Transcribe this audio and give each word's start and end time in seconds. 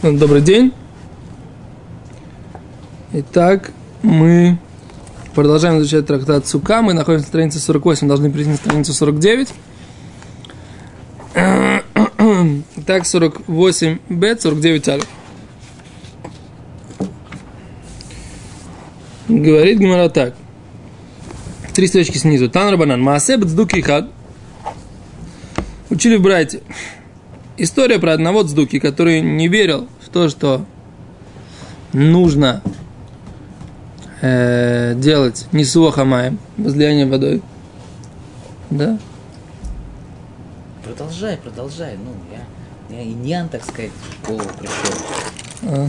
Добрый 0.00 0.42
день. 0.42 0.72
Итак, 3.12 3.72
мы 4.02 4.56
продолжаем 5.34 5.80
изучать 5.80 6.06
трактат 6.06 6.46
Сука. 6.46 6.82
Мы 6.82 6.92
находимся 6.94 7.24
на 7.24 7.28
странице 7.28 7.58
48, 7.58 8.06
должны 8.06 8.30
перейти 8.30 8.50
на 8.50 8.56
страницу 8.56 8.92
49. 8.92 9.48
Итак, 12.76 13.06
48 13.06 13.98
б, 14.08 14.36
49 14.38 14.88
алиф. 14.88 15.08
Говорит 19.26 19.80
Гимара 19.80 20.08
так. 20.10 20.36
Три 21.74 21.88
строчки 21.88 22.18
снизу. 22.18 22.48
Тан 22.48 22.70
Рабанан. 22.70 23.02
Маасе 23.02 23.36
бцдуки 23.36 23.80
хад. 23.80 24.08
Учили 25.90 26.18
братья. 26.18 26.60
История 27.60 27.98
про 27.98 28.12
одного 28.12 28.44
цдуки, 28.44 28.78
который 28.78 29.20
не 29.20 29.48
верил 29.48 29.88
в 30.00 30.08
то, 30.10 30.28
что 30.28 30.64
нужно 31.92 32.62
э, 34.20 34.94
делать 34.94 35.46
несуа 35.50 35.90
хамаем, 35.90 36.38
возлияние 36.56 37.06
водой. 37.06 37.42
Да? 38.70 38.96
Продолжай, 40.84 41.36
продолжай. 41.36 41.96
Ну, 41.96 42.12
я, 42.90 42.96
я 42.96 43.02
иньян, 43.02 43.48
так 43.48 43.64
сказать, 43.64 43.90
в 43.90 44.28
голову 44.28 44.48
пришел. 44.56 45.00
А. 45.64 45.88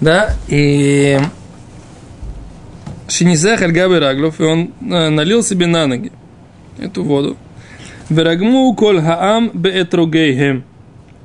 Да, 0.00 0.34
и 0.48 1.20
Шинисах 3.08 3.60
Альгабы 3.60 4.00
Раглов, 4.00 4.40
и 4.40 4.44
он 4.44 4.72
э, 4.80 5.10
налил 5.10 5.42
себе 5.42 5.66
на 5.66 5.86
ноги 5.86 6.10
эту 6.78 7.04
воду. 7.04 7.36
Верагму 8.08 8.74
коль 8.74 9.00
хаам 9.00 9.50
беэтругейхем. 9.54 10.64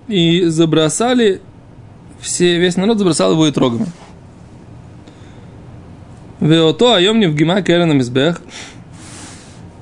И 0.07 0.45
забросали, 0.45 1.41
все, 2.19 2.57
весь 2.57 2.77
народ 2.77 2.97
забросал 2.97 3.33
его 3.33 3.49
итрогами. 3.49 3.87
Веото 6.39 6.95
айом 6.95 7.19
в 7.21 7.35
гима 7.35 7.61
керена 7.61 7.93
мизбех. 7.93 8.41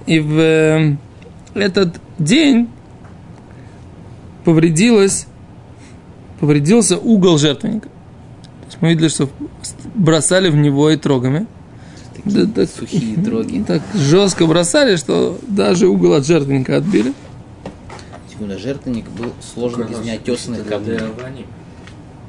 И 0.06 0.20
в 0.20 0.40
э, 0.40 0.96
этот 1.54 2.00
день 2.18 2.70
повредилось, 4.44 5.28
повредился 6.40 6.98
угол 6.98 7.38
жертвенника. 7.38 7.90
То 7.90 8.66
есть 8.66 8.78
мы 8.82 8.90
видели, 8.90 9.10
что 9.10 9.30
бросали 9.94 10.50
в 10.50 10.56
него 10.56 10.90
и 10.90 10.98
трогами. 10.98 11.46
Такие 12.24 12.46
да, 12.46 12.54
так, 12.54 12.70
сухие 12.70 13.18
дроги. 13.18 13.64
Так 13.68 13.82
жестко 13.94 14.46
бросали, 14.48 14.96
что 14.96 15.38
даже 15.48 15.88
угол 15.88 16.14
от 16.14 16.26
жертвенника 16.26 16.78
отбили. 16.78 17.14
Секунда, 18.30 18.58
жертвенник 18.58 19.10
был 19.12 19.34
сложен 19.42 19.84
из 19.88 20.00
неотесанных 20.00 20.68
камней. 20.68 21.00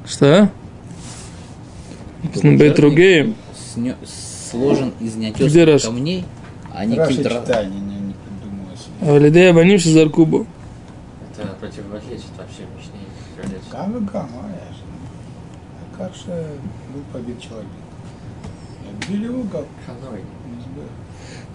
Что? 0.05 0.49
Написано 2.23 2.57
Бетругеем. 2.57 3.35
Сне- 3.75 3.95
Сложен 4.51 4.93
из 4.99 5.15
Где 5.15 5.27
неотесанных 5.27 5.81
камней, 5.83 6.25
а 6.73 6.85
не 6.85 6.97
Раша 6.97 7.09
каким-то... 7.09 7.29
читание 7.29 7.79
не, 7.79 7.95
не 7.95 8.13
придумала 8.13 8.75
себе. 8.75 8.93
А 9.01 9.13
Валидея 9.13 9.53
Банивши 9.53 9.89
Заркубу. 9.91 10.47
Это 11.37 11.47
противоречит 11.59 12.25
вообще 12.37 12.63
Мишне 12.75 12.99
и 13.05 13.35
противоречит. 13.39 13.71
Гам 13.71 13.97
и 13.97 13.99
гам, 14.11 14.29
я 14.47 14.73
же. 14.73 14.81
А 15.93 15.97
как 15.97 16.15
же 16.15 16.45
был 16.93 17.01
побит 17.13 17.39
человек? 17.39 17.67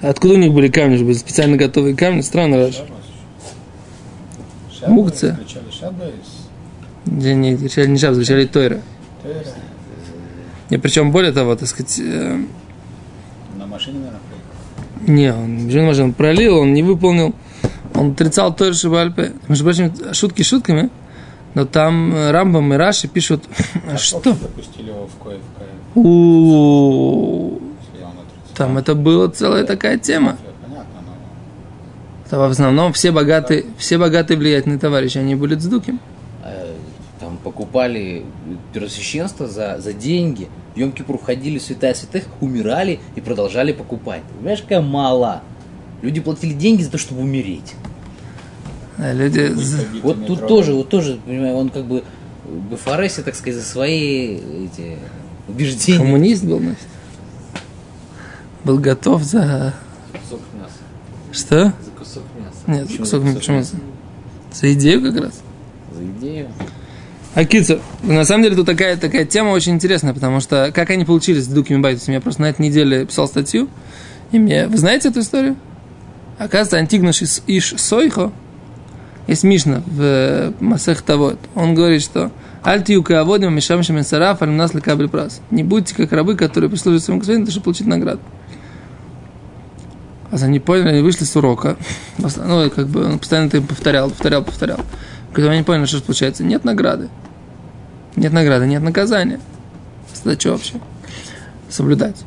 А 0.03 0.09
Откуда 0.09 0.35
у 0.35 0.37
них 0.37 0.53
были 0.53 0.69
камни, 0.69 0.97
чтобы 0.97 1.15
специально 1.15 1.57
готовые 1.57 1.97
камни? 1.97 2.21
Странно, 2.21 2.59
Раш. 2.59 2.83
Мукция. 4.87 5.39
Шабас. 5.71 6.11
Где 7.07 7.35
не 7.35 7.57
кричали 7.57 7.89
не 7.89 7.99
шаб, 7.99 8.15
кричали 8.15 8.47
Тойра. 8.47 8.81
И 10.71 10.77
причем 10.77 11.13
более 11.13 11.33
того, 11.33 11.55
так 11.57 11.69
сказать, 11.69 12.01
э, 12.01 12.39
На 13.57 13.67
машине, 13.67 13.99
наверное, 13.99 14.21
не, 15.07 15.33
он 15.33 15.69
бежал 15.69 15.85
машину 15.85 16.13
пролил, 16.13 16.59
он 16.59 16.73
не 16.73 16.83
выполнил, 16.83 17.35
он 17.95 18.13
отрицал 18.13 18.55
Тойра 18.55 18.75
Шабальпе. 18.75 19.33
Между 19.49 19.65
прочим, 19.65 19.93
шутки 20.13 20.43
шутками, 20.43 20.91
но 21.55 21.65
там 21.65 22.15
э, 22.15 22.31
Рамбам 22.31 22.75
и 22.75 22.77
Раши 22.77 23.09
пишут, 23.09 23.45
а 23.91 23.97
что? 23.99 24.37
У. 25.95 27.59
Там 28.55 28.79
это 28.79 28.95
была 28.95 29.29
целая 29.29 29.65
такая 29.65 29.99
тема. 29.99 30.37
Там 32.31 32.41
в 32.41 32.51
основном 32.53 32.93
все 32.93 33.13
богатые, 33.13 33.65
все 33.79 33.99
богатые 33.99 34.39
влиятельные 34.39 34.79
товарищи, 34.79 35.19
они 35.19 35.35
были 35.35 35.55
цдуки. 35.57 35.95
э, 36.45 36.73
Там 37.21 37.37
покупали 37.39 38.25
первосвященство 38.73 39.47
за, 39.47 39.79
за 39.79 39.93
деньги. 39.93 40.49
В 40.75 40.79
Йом-Кипур 40.79 41.19
входили 41.19 41.59
святая 41.59 41.95
святых, 41.95 42.25
умирали 42.41 42.99
и 43.15 43.21
продолжали 43.21 43.73
покупать. 43.73 44.23
Понимаешь, 44.37 44.63
какая 44.63 44.81
мало. 44.81 45.43
Люди 46.03 46.21
платили 46.21 46.53
деньги 46.55 46.83
за 46.83 46.91
то, 46.91 46.99
чтобы 46.99 47.21
умереть. 47.23 47.75
Люди... 48.99 49.53
Вот 50.03 50.27
тут 50.27 50.47
тоже, 50.47 50.73
вот 50.73 50.89
тоже, 50.89 51.19
понимаю, 51.25 51.55
он 51.55 51.71
как 51.71 51.85
бы 51.85 52.05
в 52.45 52.77
Форесе, 52.77 53.23
так 53.23 53.35
сказать, 53.35 53.61
за 53.61 53.67
свои 53.67 54.37
эти 54.67 54.99
убеждения. 55.49 55.99
Коммунист 55.99 56.45
был, 56.45 56.59
значит. 56.59 56.87
Был 58.65 58.79
готов 58.79 59.23
за... 59.23 59.75
Кусок 60.13 60.41
мяса. 60.55 60.75
Что? 61.33 61.65
За 61.65 61.91
кусок 61.99 62.23
мяса. 62.39 62.57
Нет, 62.67 62.87
Почему 62.87 63.05
кусок, 63.05 63.25
за 63.27 63.35
почему? 63.35 63.59
кусок 63.59 63.81
За 64.53 64.73
идею 64.73 65.03
как 65.03 65.23
раз. 65.23 65.43
За 65.95 66.05
идею. 66.05 66.49
А 67.35 67.43
на 68.05 68.25
самом 68.25 68.45
деле 68.45 68.55
тут 68.55 68.67
такая, 68.67 68.97
такая 68.97 69.25
тема 69.25 69.51
очень 69.51 69.73
интересная, 69.73 70.15
потому 70.15 70.41
что 70.41 70.71
как 70.73 70.91
они 70.91 71.05
получились 71.05 71.45
с 71.45 71.49
Дукими 71.49 71.81
Байтусами, 71.81 72.15
я 72.15 72.21
просто 72.21 72.43
на 72.43 72.47
этой 72.47 72.63
неделе 72.63 73.07
писал 73.07 73.27
статью, 73.27 73.69
и 74.31 74.39
мне... 74.39 74.69
Вы 74.69 74.79
знаете 74.79 75.09
эту 75.09 75.21
историю? 75.21 75.57
Оказывается, 76.39 76.77
Антигнаш 76.77 77.23
Иш 77.23 77.75
Сойхо, 77.77 78.33
есть 79.27 79.45
Мишна 79.45 79.83
в 79.87 80.01
э, 80.01 80.53
Масех 80.61 81.03
Тавод, 81.03 81.39
он 81.55 81.75
говорит, 81.75 82.03
что 82.03 82.31
Альтию 82.63 83.03
кааводим 83.03 83.55
мишам 83.55 83.83
шамисараф 83.83 84.41
аль 84.41 84.51
нас 84.51 84.73
лекабель 84.73 85.09
прас. 85.09 85.43
Не 85.51 85.63
будьте 85.63 85.95
как 85.95 86.13
рабы, 86.13 86.35
которые 86.35 86.71
прислуживают 86.71 87.05
своему 87.05 87.21
господину, 87.21 87.51
чтобы 87.51 87.65
получить 87.65 87.87
награду. 87.87 88.21
А 90.31 90.37
они 90.37 90.61
поняли, 90.61 90.89
они 90.89 91.03
вышли 91.03 91.25
с 91.25 91.37
урока. 91.37 91.77
Ну, 92.19 92.71
как 92.71 92.89
бы 92.89 93.05
он 93.05 93.19
постоянно 93.19 93.49
это 93.49 93.59
им 93.59 93.67
повторял, 93.67 94.09
повторял, 94.09 94.43
повторял. 94.43 94.81
Когда 95.35 95.51
они 95.51 95.63
поняли, 95.63 95.85
что 95.85 95.99
ж 95.99 96.03
получается, 96.03 96.43
нет 96.43 96.65
награды. 96.65 97.11
Нет 98.17 98.33
награды, 98.33 98.67
нет 98.67 98.83
наказания. 98.83 99.41
Что 100.15 100.53
вообще? 100.53 100.75
Соблюдать. 101.69 102.25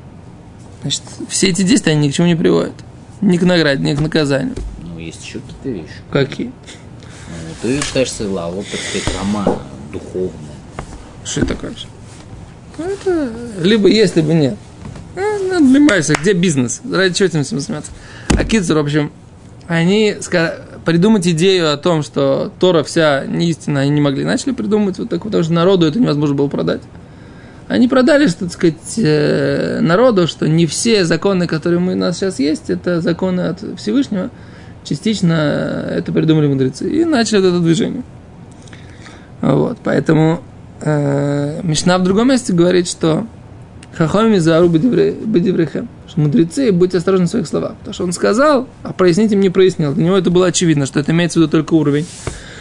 Значит, 0.82 1.02
все 1.30 1.48
эти 1.48 1.64
действия 1.64 1.94
они 1.94 2.08
ни 2.08 2.12
к 2.12 2.14
чему 2.14 2.28
не 2.28 2.36
приводят. 2.36 2.74
Ни 3.22 3.38
к 3.38 3.42
награде, 3.42 3.84
ни 3.84 3.96
к 3.96 4.00
наказанию. 4.00 4.56
Ну, 4.84 5.00
есть 5.00 5.26
еще 5.26 5.40
какие-то 5.40 5.70
вещи. 5.70 5.96
Какие? 6.12 6.52
Ну, 7.64 7.70
ты 7.70 7.82
считаешь 7.82 8.12
Сейла, 8.12 8.48
вот, 8.50 8.66
так 8.68 8.80
сказать, 8.80 9.18
роман 9.18 9.60
духовная. 9.92 10.32
Что 11.24 11.42
это 11.42 11.50
такое? 11.56 11.74
Ну, 12.78 12.86
это 12.86 13.32
либо 13.62 13.90
есть, 13.90 14.16
либо 14.16 14.34
нет. 14.34 14.56
Ну, 15.16 15.50
занимайся, 15.50 16.14
где 16.14 16.34
бизнес? 16.34 16.82
Ради 16.90 17.16
чего 17.16 17.28
этим 17.28 17.44
всем 17.44 17.60
заниматься? 17.60 17.92
А 18.30 18.44
Китсер, 18.44 18.76
в 18.76 18.82
общем, 18.82 19.12
они 19.68 20.12
ска- 20.20 20.62
придумать 20.86 21.28
идею 21.28 21.74
о 21.74 21.78
том, 21.78 22.04
что 22.04 22.52
Тора 22.60 22.84
вся 22.84 23.26
не 23.26 23.50
истина, 23.50 23.82
они 23.82 23.90
не 23.90 24.02
могли. 24.02 24.24
Начали 24.24 24.52
придумывать 24.52 25.00
вот 25.00 25.10
так, 25.10 25.24
потому 25.24 25.44
что 25.44 25.54
народу 25.54 25.88
это 25.88 26.00
невозможно 26.00 26.36
было 26.36 26.48
продать. 26.48 26.82
Они 27.68 27.88
продали, 27.88 28.28
что, 28.28 28.46
так 28.46 28.54
сказать, 28.54 28.94
э, 28.98 29.80
народу, 29.82 30.28
что 30.28 30.48
не 30.48 30.68
все 30.68 31.04
законы, 31.04 31.48
которые 31.48 31.80
мы, 31.80 31.94
у 31.94 31.98
нас 31.98 32.18
сейчас 32.18 32.40
есть, 32.40 32.70
это 32.70 33.02
законы 33.02 33.42
от 33.42 33.62
Всевышнего. 33.78 34.30
Частично 34.88 35.34
это 35.90 36.14
придумали 36.14 36.48
мудрецы. 36.48 36.90
И 36.90 37.04
начали 37.04 37.40
это 37.40 37.60
движение. 37.60 38.04
Вот, 39.42 39.78
поэтому 39.84 40.42
э, 40.82 41.60
Мишна 41.64 41.98
в 41.98 42.04
другом 42.04 42.30
месте 42.30 42.54
говорит, 42.54 42.88
что 42.88 43.28
Хахоми 43.98 44.38
зару 44.38 44.70
бедеврехем. 44.70 45.90
Что 46.08 46.22
мудрецы, 46.22 46.72
будьте 46.72 47.00
осторожны 47.00 47.26
в 47.26 47.30
своих 47.30 47.48
словах. 47.48 47.76
Потому 47.80 47.94
что 47.94 48.04
он 48.06 48.14
сказал, 48.14 48.70
а 48.84 48.94
прояснить 48.94 49.32
им 49.34 49.42
не 49.42 49.50
прояснил. 49.50 49.94
Для 49.94 50.06
него 50.06 50.18
это 50.18 50.32
было 50.32 50.48
очевидно, 50.48 50.86
что 50.86 51.00
это 51.00 51.12
имеется 51.12 51.40
в 51.40 51.42
виду 51.42 51.52
только 51.52 51.74
уровень. 51.74 52.06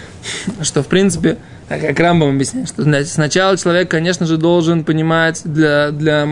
Что, 0.63 0.83
в 0.83 0.89
принципе, 0.89 1.39
как 1.69 2.01
Рамбам 2.01 2.31
объясняет, 2.31 2.69
что 2.69 3.05
сначала 3.05 3.57
человек, 3.57 3.89
конечно 3.89 4.27
же, 4.27 4.37
должен 4.37 4.83
понимать, 4.83 5.43
для, 5.45 5.91
для, 5.93 6.29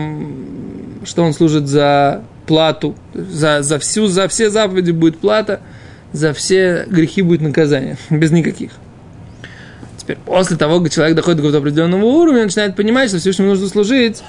что 1.05 1.23
он 1.23 1.33
служит 1.33 1.67
за 1.67 2.23
плату, 2.45 2.95
за, 3.13 3.61
за, 3.61 3.79
всю, 3.79 4.07
за 4.07 4.27
все 4.27 4.49
заповеди 4.49 4.91
будет 4.91 5.19
плата, 5.19 5.61
за 6.15 6.33
все 6.33 6.85
грехи 6.87 7.21
будет 7.21 7.41
наказание, 7.41 7.97
без 8.09 8.31
никаких. 8.31 8.71
Теперь, 9.97 10.17
после 10.25 10.57
того, 10.57 10.81
как 10.81 10.91
человек 10.91 11.15
доходит 11.15 11.41
до 11.41 11.57
определенного 11.57 12.05
уровня, 12.05 12.41
он 12.41 12.45
начинает 12.45 12.75
понимать, 12.75 13.09
что 13.09 13.19
Всевышнему 13.19 13.49
нужно 13.49 13.67
служить, 13.67 14.23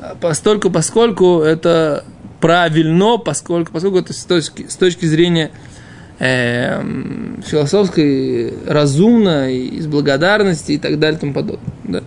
а 0.00 0.16
постольку, 0.20 0.70
поскольку 0.70 1.40
это 1.40 2.04
правильно, 2.40 3.18
поскольку, 3.18 3.72
поскольку 3.72 3.98
это 3.98 4.12
с 4.12 4.24
точки, 4.24 4.66
с 4.68 4.76
точки 4.76 5.06
зрения 5.06 5.50
эм, 6.18 7.42
философской, 7.46 8.52
разумно, 8.66 9.52
и 9.52 9.66
из 9.66 9.86
благодарности 9.86 10.72
и 10.72 10.78
так 10.78 10.98
далее 10.98 11.18
и 11.18 11.20
тому 11.20 11.34
подобное. 11.34 11.62
Да. 11.84 12.02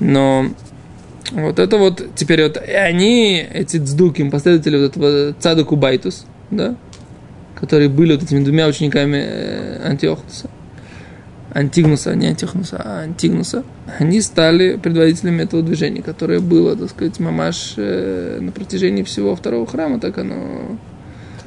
Но 0.00 0.46
вот 1.32 1.58
это 1.58 1.76
вот, 1.76 2.02
теперь 2.14 2.42
вот 2.44 2.56
они, 2.56 3.46
эти 3.52 3.76
цдуким, 3.76 4.28
последователи 4.30 4.78
вот 4.78 4.96
этого 4.96 5.34
Цадока 5.34 5.76
и 5.76 5.81
Байтуса, 5.81 6.24
да, 6.50 6.76
которые 7.58 7.88
были 7.88 8.14
вот 8.14 8.22
этими 8.22 8.44
двумя 8.44 8.68
учениками 8.68 9.16
э, 9.16 9.88
Антиохуса, 9.88 10.48
Антигноса, 11.52 12.14
не 12.14 12.28
Антихноса, 12.28 12.80
а 12.84 13.00
Антигноса, 13.00 13.64
они 13.98 14.20
стали 14.20 14.76
предводителями 14.76 15.42
этого 15.42 15.62
движения, 15.62 16.02
которое 16.02 16.40
было, 16.40 16.76
так 16.76 16.90
сказать, 16.90 17.18
ממש 17.18 17.74
э, 17.76 18.38
на 18.40 18.52
протяжении 18.52 19.02
всего 19.02 19.34
второго 19.34 19.66
храма, 19.66 19.98
так 19.98 20.18
оно... 20.18 20.78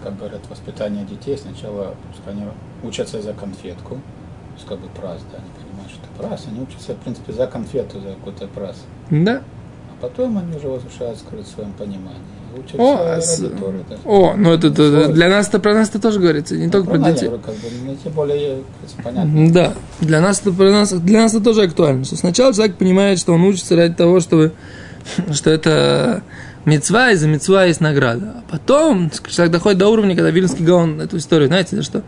Как 0.03 0.17
говорят, 0.17 0.41
воспитание 0.49 1.05
детей 1.05 1.37
сначала, 1.37 1.95
пускай 2.11 2.33
они 2.33 2.43
учатся 2.83 3.21
за 3.21 3.33
конфетку, 3.33 3.95
то 3.95 4.55
есть 4.55 4.67
как 4.67 4.79
бы 4.79 4.87
праз, 4.89 5.21
да, 5.31 5.37
они 5.37 5.49
понимают, 5.63 5.91
что 5.91 6.01
это 6.01 6.27
праз, 6.27 6.45
они 6.49 6.59
учатся, 6.59 6.93
в 6.93 6.97
принципе, 6.97 7.31
за 7.31 7.47
конфету, 7.47 8.01
за 8.01 8.15
какой-то 8.15 8.47
праз. 8.47 8.75
Да. 9.11 9.43
А 9.91 10.01
потом 10.01 10.37
они 10.39 10.57
уже 10.57 10.67
возвышаются 10.67 11.23
к 11.23 11.47
своем 11.47 11.71
понимании. 11.73 12.40
О, 12.77 12.98
а 12.98 13.21
с- 13.21 13.38
Торы, 13.38 13.83
да. 13.89 13.95
О, 14.06 14.33
ну 14.38 14.53
это, 14.53 14.68
это- 14.68 15.07
для 15.09 15.30
нас-то 15.30 15.59
про 15.59 15.74
нас-то 15.74 16.00
тоже 16.00 16.19
говорится, 16.19 16.56
не 16.56 16.69
только 16.69 16.89
про 16.89 17.00
Ну, 17.00 17.12
детей. 17.12 17.30
Как 17.30 17.53
бы, 17.56 17.68
ну, 17.86 18.12
более, 18.12 18.62
кажется, 18.81 19.03
понятно. 19.03 19.51
Да, 19.51 19.74
для 20.00 20.21
нас, 20.21 20.42
это, 20.42 20.51
про 20.51 20.71
нас, 20.71 20.92
для 20.92 21.21
нас 21.21 21.33
это 21.33 21.44
тоже 21.44 21.63
актуально. 21.63 22.06
Что 22.06 22.15
сначала 22.15 22.53
человек 22.53 22.77
понимает, 22.77 23.19
что 23.19 23.33
он 23.33 23.44
учится 23.44 23.75
ради 23.75 23.94
того, 23.95 24.19
чтобы, 24.19 24.53
что 25.31 25.50
это 25.50 26.24
мецва, 26.65 27.12
и 27.12 27.15
за 27.15 27.27
мецва 27.27 27.65
есть 27.65 27.81
награда. 27.81 28.36
А 28.38 28.51
потом 28.51 29.09
человек 29.30 29.51
доходит 29.53 29.80
до 29.80 29.88
уровня, 29.88 30.15
когда 30.15 30.30
Вильнский 30.31 30.65
Гаон, 30.65 31.01
эту 31.01 31.18
историю, 31.18 31.48
знаете, 31.48 31.81
что 31.81 32.03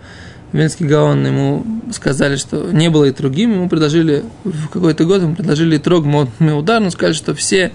Вильнский 0.51 0.86
Гаон 0.86 1.25
ему 1.25 1.66
сказали, 1.92 2.36
что 2.36 2.72
не 2.72 2.90
было 2.90 3.06
и 3.06 3.12
другим, 3.12 3.54
ему 3.54 3.69
предложили, 3.69 4.24
в 4.44 4.68
какой-то 4.69 5.06
год 5.06 5.22
ему 5.24 5.36
предложили 5.36 5.78
трог 5.78 6.06
удар, 6.40 6.80
но 6.80 6.92
сказали, 6.92 7.13
что 7.13 7.34
все, 7.34 7.72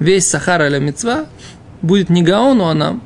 весь 0.00 0.26
Сахара 0.28 0.64
аля 0.64 0.78
мецва 0.80 1.26
будет 1.82 2.10
не 2.10 2.22
Гаону, 2.22 2.66
а 2.66 2.74
нам. 2.74 3.02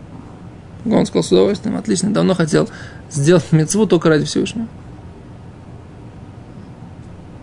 Он 0.86 1.06
сказал 1.06 1.22
с 1.22 1.32
удовольствием, 1.32 1.76
отлично, 1.76 2.12
давно 2.12 2.34
хотел 2.34 2.68
сделать 3.10 3.52
мецву 3.52 3.86
только 3.86 4.08
ради 4.08 4.24
Всевышнего. 4.24 4.66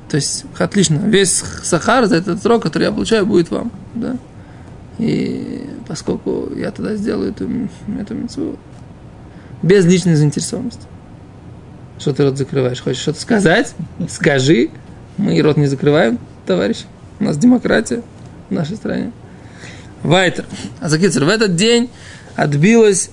То 0.09 0.15
есть, 0.15 0.45
отлично, 0.57 0.95
весь 1.05 1.43
сахар 1.63 2.05
за 2.05 2.15
этот 2.15 2.41
срок, 2.41 2.63
который 2.63 2.85
я 2.85 2.91
получаю, 2.91 3.25
будет 3.25 3.51
вам. 3.51 3.71
Да? 3.93 4.15
И 4.97 5.69
поскольку 5.87 6.49
я 6.55 6.71
тогда 6.71 6.95
сделаю 6.95 7.31
эту, 7.31 7.49
эту 7.99 8.15
митцву 8.15 8.57
без 9.61 9.85
личной 9.85 10.15
заинтересованности. 10.15 10.87
Что 11.99 12.13
ты 12.13 12.23
рот 12.23 12.37
закрываешь? 12.37 12.81
Хочешь 12.81 13.01
что-то 13.01 13.19
сказать? 13.19 13.73
Скажи. 14.07 14.69
Мы 15.17 15.41
рот 15.41 15.57
не 15.57 15.65
закрываем, 15.65 16.19
товарищ. 16.45 16.85
У 17.19 17.23
нас 17.23 17.37
демократия 17.37 18.03
в 18.49 18.53
нашей 18.53 18.75
стране. 18.75 19.11
Вайтер. 20.03 20.45
А 20.79 20.89
Закицер, 20.89 21.25
в 21.25 21.29
этот 21.29 21.55
день 21.55 21.89
отбилось... 22.35 23.09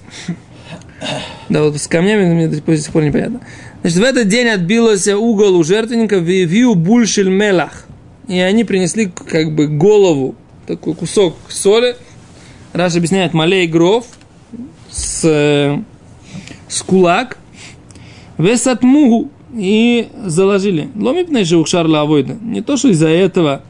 Да, 1.48 1.64
вот 1.64 1.78
с 1.78 1.86
камнями 1.86 2.32
мне 2.32 2.48
до 2.48 2.76
сих 2.76 2.92
пор 2.92 3.02
непонятно. 3.02 3.40
Значит, 3.82 3.98
в 3.98 4.02
этот 4.02 4.28
день 4.28 4.48
отбился 4.48 5.18
угол 5.18 5.56
у 5.56 5.64
жертвенника 5.64 6.18
в 6.18 6.22
Вию 6.22 6.74
Бульшель 6.74 7.28
Мелах. 7.28 7.86
И 8.28 8.38
они 8.38 8.64
принесли 8.64 9.06
как 9.06 9.54
бы 9.54 9.66
голову, 9.66 10.34
такой 10.66 10.94
кусок 10.94 11.36
соли. 11.48 11.96
Раша 12.72 12.96
объясняет 12.96 13.34
Малей 13.34 13.66
Гров 13.66 14.06
с, 14.90 15.78
с 16.68 16.82
кулак. 16.82 17.38
Весатмугу 18.38 19.30
и 19.54 20.08
заложили. 20.24 20.88
Ломипный 20.96 21.44
же 21.44 21.58
ухшар 21.58 21.86
лавойда. 21.86 22.38
Не 22.40 22.62
то, 22.62 22.76
что 22.76 22.88
из-за 22.88 23.08
этого 23.08 23.62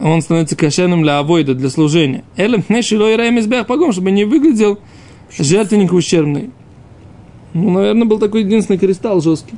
он 0.00 0.22
становится 0.22 0.56
кошерным 0.56 1.02
для 1.02 1.18
авойда, 1.18 1.54
для 1.54 1.68
служения. 1.70 2.24
Элем 2.36 2.64
нешило 2.68 3.10
и 3.12 3.16
раем 3.16 3.38
избех 3.38 3.66
погом, 3.66 3.92
чтобы 3.92 4.10
не 4.10 4.24
выглядел 4.24 4.78
жертвенник 5.38 5.92
ущербный. 5.92 6.50
Ну, 7.54 7.70
наверное, 7.70 8.06
был 8.06 8.18
такой 8.18 8.42
единственный 8.44 8.78
кристалл 8.78 9.20
жесткий. 9.20 9.56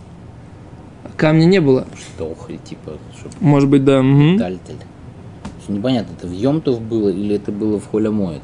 А 1.04 1.08
камня 1.16 1.44
не 1.44 1.60
было. 1.60 1.86
Что 1.96 2.30
охри, 2.32 2.58
типа, 2.64 2.94
чтобы 3.18 3.34
Может 3.40 3.68
быть, 3.68 3.84
да. 3.84 4.02
мгм. 4.02 4.38
тальтель. 4.38 4.76
Что 5.62 5.72
Непонятно, 5.72 6.12
это 6.18 6.26
в 6.26 6.32
Йомтов 6.32 6.80
было 6.82 7.08
или 7.08 7.36
это 7.36 7.52
было 7.52 7.78
в 7.80 7.88
Холямоид? 7.90 8.42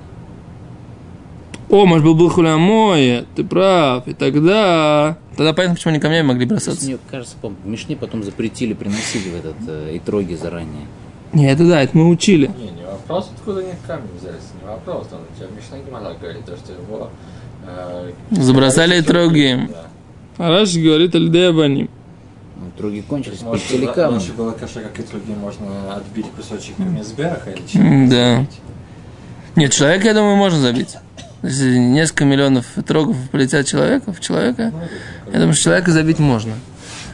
О, 1.68 1.86
может 1.86 2.04
был 2.04 2.14
был 2.16 2.28
хулямое, 2.30 3.26
ты 3.36 3.44
прав. 3.44 4.08
И 4.08 4.12
тогда... 4.14 5.18
Тогда 5.36 5.52
понятно, 5.52 5.76
почему 5.76 5.92
они 5.92 6.00
камнями 6.00 6.26
могли 6.26 6.46
бросаться. 6.46 6.84
Мне 6.84 6.98
кажется, 7.10 7.36
по- 7.40 7.52
Мишне 7.64 7.94
потом 7.96 8.24
запретили, 8.24 8.72
приносили 8.72 9.30
в 9.30 9.34
этот 9.36 9.56
э, 9.68 9.96
итроги 9.96 10.34
заранее. 10.34 10.86
Не, 11.32 11.50
это 11.52 11.66
да, 11.68 11.82
это 11.82 11.96
мы 11.96 12.08
учили. 12.08 12.48
Не, 12.58 12.70
не 12.70 12.84
вопрос, 12.84 13.30
откуда 13.36 13.60
они 13.60 13.72
камни 13.86 14.08
взялись, 14.18 14.40
не 14.60 14.66
вопрос. 14.68 15.06
Там 15.08 15.20
у 15.20 15.36
тебя 15.36 15.46
Мишна 15.56 15.78
Гимала 15.78 16.14
говорит, 16.20 16.44
то, 16.44 16.56
что 16.56 16.72
его... 16.72 17.10
э, 17.66 18.12
Забросали 18.30 19.00
другим. 19.00 19.68
Да. 19.68 19.86
А 20.38 20.48
Раши 20.48 20.80
говорит 20.80 21.14
Альдея 21.14 21.52
Ну, 21.52 21.88
Итроги 22.76 23.02
кончились, 23.02 23.42
Может, 23.42 23.64
было- 23.80 23.92
камни. 23.92 24.14
лучше 24.18 24.32
было 24.32 24.50
каша, 24.52 24.80
как 24.80 24.98
и 24.98 25.02
другим, 25.02 25.38
можно 25.38 25.94
отбить 25.94 26.26
кусочек 26.36 26.78
мизбеха 26.78 27.50
или 27.50 27.62
чего 27.66 28.10
Да. 28.10 28.46
Нет, 29.56 29.72
человека, 29.72 30.06
я 30.08 30.14
думаю, 30.14 30.36
можно 30.36 30.58
забить. 30.60 30.96
Если 31.42 31.76
несколько 31.78 32.24
миллионов 32.24 32.66
трогов 32.86 33.16
полетят 33.32 33.66
человека, 33.66 34.12
в 34.12 34.20
человека, 34.20 34.72
я 35.26 35.38
думаю, 35.38 35.54
что 35.54 35.64
человека 35.64 35.90
забить 35.90 36.18
можно. 36.18 36.52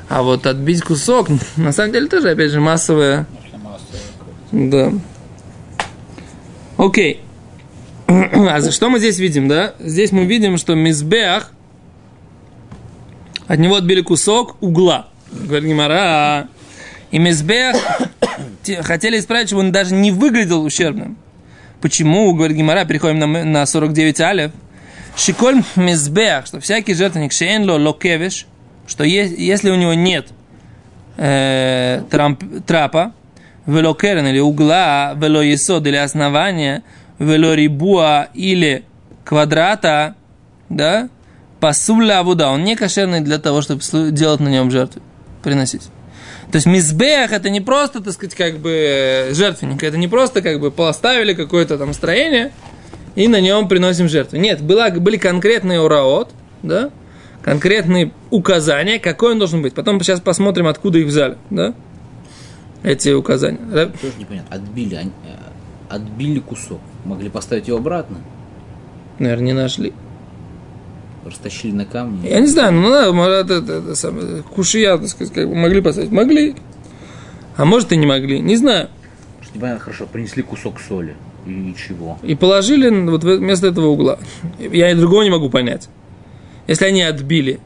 А 0.09 0.23
вот 0.23 0.47
отбить 0.47 0.83
кусок, 0.83 1.29
на 1.57 1.73
самом 1.73 1.93
деле 1.93 2.07
тоже, 2.09 2.31
опять 2.31 2.51
же, 2.51 2.61
масса, 2.61 3.27
Да. 4.53 4.93
Окей. 6.77 7.21
А 8.09 8.61
за 8.61 8.71
что 8.71 8.89
мы 8.91 8.99
здесь 8.99 9.19
видим, 9.19 9.49
да? 9.49 9.75
Здесь 9.81 10.13
мы 10.13 10.25
видим, 10.25 10.59
что 10.59 10.75
Мизбех, 10.75 11.53
от 13.47 13.59
него 13.59 13.77
отбили 13.77 14.01
кусок 14.03 14.57
угла. 14.61 15.09
Говорит 15.33 15.69
Гимара. 15.69 16.49
И 17.11 17.19
Мизбех 17.19 17.77
те- 18.63 18.83
хотели 18.83 19.19
исправить, 19.19 19.49
чтобы 19.49 19.63
он 19.63 19.73
даже 19.73 19.95
не 19.95 20.11
выглядел 20.13 20.63
ущербным. 20.65 21.17
Почему, 21.81 22.33
говорит 22.35 22.57
Гимара, 22.57 22.85
переходим 22.85 23.19
на, 23.19 23.45
на 23.45 23.67
49 23.67 24.21
алев. 24.21 24.53
Шиколь 25.17 25.63
Мизбех, 25.77 26.47
что 26.47 26.61
всякий 26.61 26.95
жертвенник 26.95 27.33
Шейнло 27.33 27.79
Локевиш, 27.79 28.47
что 28.87 29.03
е- 29.05 29.35
если 29.37 29.71
у 29.71 29.77
него 29.77 29.95
нет 29.95 30.29
э, 31.17 32.03
трамп- 32.11 32.63
трапа, 32.67 33.13
вело 33.67 33.95
керен 33.95 34.27
или 34.27 34.39
угла, 34.39 35.15
вело 35.17 35.43
есод 35.43 35.87
или 35.87 35.97
основания, 35.97 36.83
вело 37.19 37.55
рибуа 37.55 38.29
или 38.35 38.85
квадрата, 39.25 40.15
да, 40.69 41.09
пасуля 41.61 42.21
авуда, 42.21 42.49
он 42.49 42.65
не 42.65 42.77
кошерный 42.77 43.21
для 43.21 43.39
того, 43.39 43.63
чтобы 43.63 43.83
делать 44.13 44.41
на 44.41 44.49
нем 44.49 44.71
жертву, 44.71 45.03
приносить. 45.43 45.89
То 46.51 46.57
есть 46.57 46.67
мизбех 46.67 47.33
это 47.33 47.51
не 47.51 47.61
просто, 47.61 48.01
так 48.01 48.13
сказать, 48.13 48.35
как 48.35 48.59
бы 48.59 49.31
жертвенник, 49.33 49.83
это 49.83 49.97
не 49.97 50.07
просто 50.07 50.43
как 50.43 50.61
бы 50.61 50.71
поставили 50.71 51.35
какое-то 51.35 51.77
там 51.77 51.93
строение 51.93 52.53
и 53.17 53.27
на 53.27 53.41
нем 53.41 53.67
приносим 53.69 54.09
жертву. 54.09 54.39
Нет, 54.39 54.63
была, 54.63 54.91
были 54.91 55.17
конкретные 55.17 55.81
ураот, 55.81 56.31
да, 56.63 56.91
конкретные 57.43 58.13
указания, 58.31 59.01
какой 59.01 59.33
он 59.33 59.39
должен 59.39 59.61
быть. 59.61 59.75
Потом 59.75 60.01
сейчас 60.01 60.21
посмотрим, 60.21 60.69
откуда 60.69 60.99
их 60.99 61.07
взяли, 61.07 61.37
да, 61.51 61.75
эти 62.87 63.09
указания. 63.11 63.59
Да? 63.59 63.87
Тоже 63.87 64.15
непонятно. 64.19 64.55
Отбили, 64.57 64.97
э, 64.97 65.09
отбили 65.89 66.39
кусок. 66.39 66.81
Могли 67.05 67.29
поставить 67.29 67.67
его 67.67 67.79
обратно. 67.79 68.19
Наверное, 69.19 69.47
не 69.47 69.53
нашли. 69.53 69.93
Растащили 71.25 71.73
на 71.73 71.85
камни. 71.85 72.29
Я 72.29 72.39
не 72.39 72.47
знаю, 72.47 72.73
ну 72.73 72.89
надо, 72.89 73.13
может, 73.13 73.51
это, 73.51 73.73
это 73.73 73.95
самое, 73.97 74.43
кушия, 74.45 74.97
так 74.97 75.09
сказать, 75.09 75.35
как 75.35 75.49
бы 75.49 75.57
могли 75.57 75.81
поставить. 75.81 76.13
Могли. 76.13 76.55
А 77.57 77.65
может 77.65 77.91
и 77.91 77.97
не 77.97 78.07
могли, 78.07 78.39
не 78.39 78.57
знаю. 78.57 78.89
Что 79.41 79.57
непонятно, 79.57 79.81
хорошо, 79.81 80.07
принесли 80.07 80.43
кусок 80.43 80.79
соли. 80.81 81.17
И 81.45 81.51
ничего. 81.51 82.19
И 82.23 82.37
положили 82.37 82.89
вот 83.09 83.25
вместо 83.25 83.67
этого 83.67 83.89
угла. 83.89 84.21
Я 84.61 84.93
и 84.93 84.95
другого 84.95 85.23
не 85.23 85.31
могу 85.31 85.51
понять. 85.51 85.89
Если 86.69 86.85
они 86.85 87.03
отбили, 87.03 87.59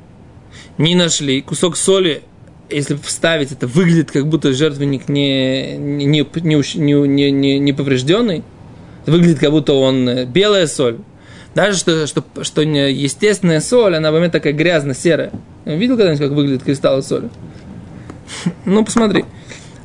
не 0.79 0.95
нашли 0.95 1.43
кусок 1.43 1.77
соли, 1.77 2.23
если 2.71 2.95
вставить, 2.97 3.53
это 3.53 3.67
выглядит 3.67 4.11
как 4.11 4.27
будто 4.27 4.53
жертвенник 4.53 5.09
не, 5.09 5.77
не, 5.77 6.05
не, 6.05 6.25
не, 6.25 6.95
не, 7.09 7.31
не, 7.31 7.59
не 7.59 7.73
поврежденный. 7.73 8.43
Выглядит 9.07 9.39
как 9.39 9.50
будто 9.50 9.73
он 9.75 10.09
э, 10.09 10.25
белая 10.27 10.67
соль. 10.67 10.99
Даже 11.55 11.77
что, 11.79 12.07
что, 12.07 12.23
что 12.43 12.65
не- 12.65 12.93
естественная 12.93 13.61
соль, 13.61 13.97
она 13.97 14.11
в 14.11 14.15
момент 14.15 14.33
такая 14.33 14.53
грязно-серая. 14.53 15.33
Видел 15.65 15.97
когда-нибудь, 15.97 16.21
как 16.25 16.31
выглядит 16.37 16.62
кристаллы 16.62 17.03
соли? 17.03 17.29
Ну, 18.65 18.85
посмотри. 18.85 19.25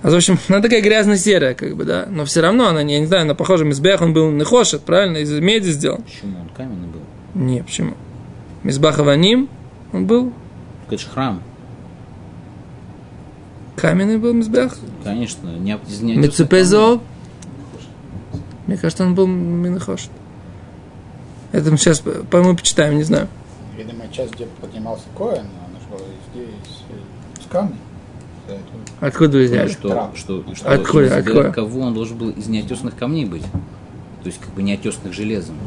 А, 0.03 0.11
в 0.11 0.15
общем, 0.15 0.37
она 0.49 0.61
такая 0.61 0.81
грязно-серая, 0.81 1.55
как 1.55 1.75
бы, 1.75 1.83
да. 1.83 2.05
Но 2.09 2.25
все 2.25 2.41
равно 2.41 2.67
она, 2.67 2.83
не- 2.83 2.93
я 2.95 2.99
не 2.99 3.07
знаю, 3.07 3.23
она 3.23 3.33
похожа, 3.33 3.65
Мизбех, 3.65 4.01
он 4.01 4.13
был 4.13 4.29
нехошет, 4.29 4.81
правильно, 4.81 5.17
из 5.17 5.31
меди 5.31 5.69
сделан. 5.69 6.03
Почему 6.03 6.39
он 6.41 6.49
каменный 6.49 6.87
был? 6.87 7.01
Не, 7.41 7.63
почему? 7.63 7.93
Мизбах 8.63 8.99
Аваним, 8.99 9.49
он 9.93 10.05
был 10.05 10.31
Это 10.87 10.97
же 10.99 11.07
храм. 11.07 11.41
Каменный 13.85 14.17
был 14.17 14.33
мизбех? 14.33 14.75
Конечно, 15.03 15.47
не, 15.57 15.77
неотесанных 15.77 16.15
Мецепезо? 16.15 17.01
Мне 18.65 18.77
кажется, 18.77 19.03
он 19.03 19.13
был 19.13 19.27
Минахошет. 19.27 20.09
Это 21.51 21.69
мы 21.69 21.77
сейчас, 21.77 21.99
по-моему, 21.99 22.57
почитаем, 22.57 22.97
не 22.97 23.03
знаю. 23.03 23.27
Видимо, 23.77 24.07
часть, 24.11 24.33
где 24.33 24.47
поднимался 24.59 25.03
Коэн, 25.15 25.45
она 25.45 25.79
из, 26.33 26.41
из, 26.41 27.43
из 27.43 27.47
камня. 27.47 27.75
Откуда 29.01 29.37
вы 29.37 29.45
взяли? 29.45 29.69
Что, 29.69 30.11
что, 30.15 30.43
что 30.55 30.71
Откуда, 30.71 31.17
откуда? 31.17 31.51
кого 31.51 31.81
он 31.81 31.93
должен 31.93 32.17
был 32.17 32.31
из 32.31 32.47
неотесанных 32.47 32.95
камней 32.95 33.25
быть? 33.25 33.43
То 33.43 34.29
есть, 34.29 34.39
как 34.39 34.51
бы 34.55 34.63
неотесанных 34.63 35.13
железом. 35.13 35.57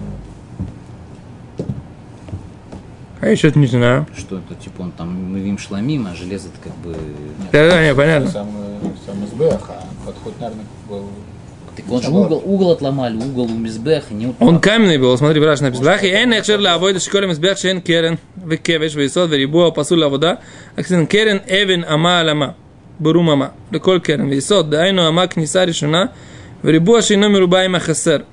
А 3.20 3.28
я 3.28 3.36
что-то 3.36 3.58
не 3.58 3.66
знаю. 3.66 4.06
Что 4.16 4.38
это, 4.38 4.54
типа, 4.54 4.82
он 4.82 4.92
там, 4.92 5.32
мы 5.32 5.40
им 5.40 5.58
шламим, 5.58 6.06
а 6.06 6.14
железо 6.14 6.48
это 6.48 6.58
как 6.62 6.76
бы... 6.78 6.90
Нет, 6.90 7.50
да, 7.52 7.68
да, 7.68 7.84
не, 7.84 7.94
понятно. 7.94 8.30
Сам, 8.30 8.48
сам 9.04 9.26
СБХ, 9.26 9.70
а 9.70 9.84
подход, 10.06 10.34
наверное, 10.40 10.64
был... 10.88 11.04
Так 11.76 11.90
он 11.92 12.02
же 12.02 12.10
угол, 12.10 12.42
угол 12.44 12.72
отломали, 12.72 13.16
угол 13.16 13.44
у 13.44 13.56
Мизбеха. 13.56 14.12
Не 14.12 14.26
утломали. 14.26 14.54
он 14.54 14.60
каменный 14.60 14.98
был, 14.98 15.16
смотри, 15.16 15.40
Браш 15.40 15.60
на 15.60 15.70
Мизбех. 15.70 16.02
И 16.02 16.08
эн 16.08 16.32
экшер 16.32 16.60
ла 16.60 16.74
авойда 16.74 16.98
школе 16.98 17.28
Мизбех 17.28 17.56
шен 17.58 17.82
керен, 17.82 18.18
векевеш, 18.36 18.94
вейсод, 18.94 19.30
верибуа, 19.30 19.70
пасу 19.70 19.96
ла 19.96 20.08
вода. 20.08 20.40
Аксен 20.76 21.06
керен 21.06 21.40
эвен 21.46 21.84
ама 21.88 22.20
алама, 22.20 22.56
бурум 22.98 23.30
ама, 23.30 23.52
лаколь 23.70 24.00
керен, 24.00 24.28
вейсод, 24.28 24.70
дайну 24.70 25.06
ама 25.06 25.28
книса 25.28 25.64
решена, 25.64 26.12
верибуа 26.64 27.00
шейно 27.00 27.26
мирубаим 27.26 27.76
ахасер. 27.76 28.24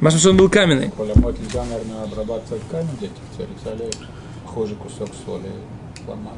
Потому 0.00 0.18
что 0.18 0.30
он 0.30 0.36
был 0.36 0.48
каменный. 0.48 0.90
Коля 0.90 1.12
мать 1.16 1.36
нельзя, 1.40 1.64
наверное, 1.64 2.04
обрабатывать 2.04 2.62
камень 2.70 2.88
дети 3.00 3.12
в 3.32 3.36
теле 3.36 3.48
соли. 3.62 3.90
Похожий 4.44 4.76
кусок 4.76 5.08
соли 5.24 5.50
ломать. 6.06 6.34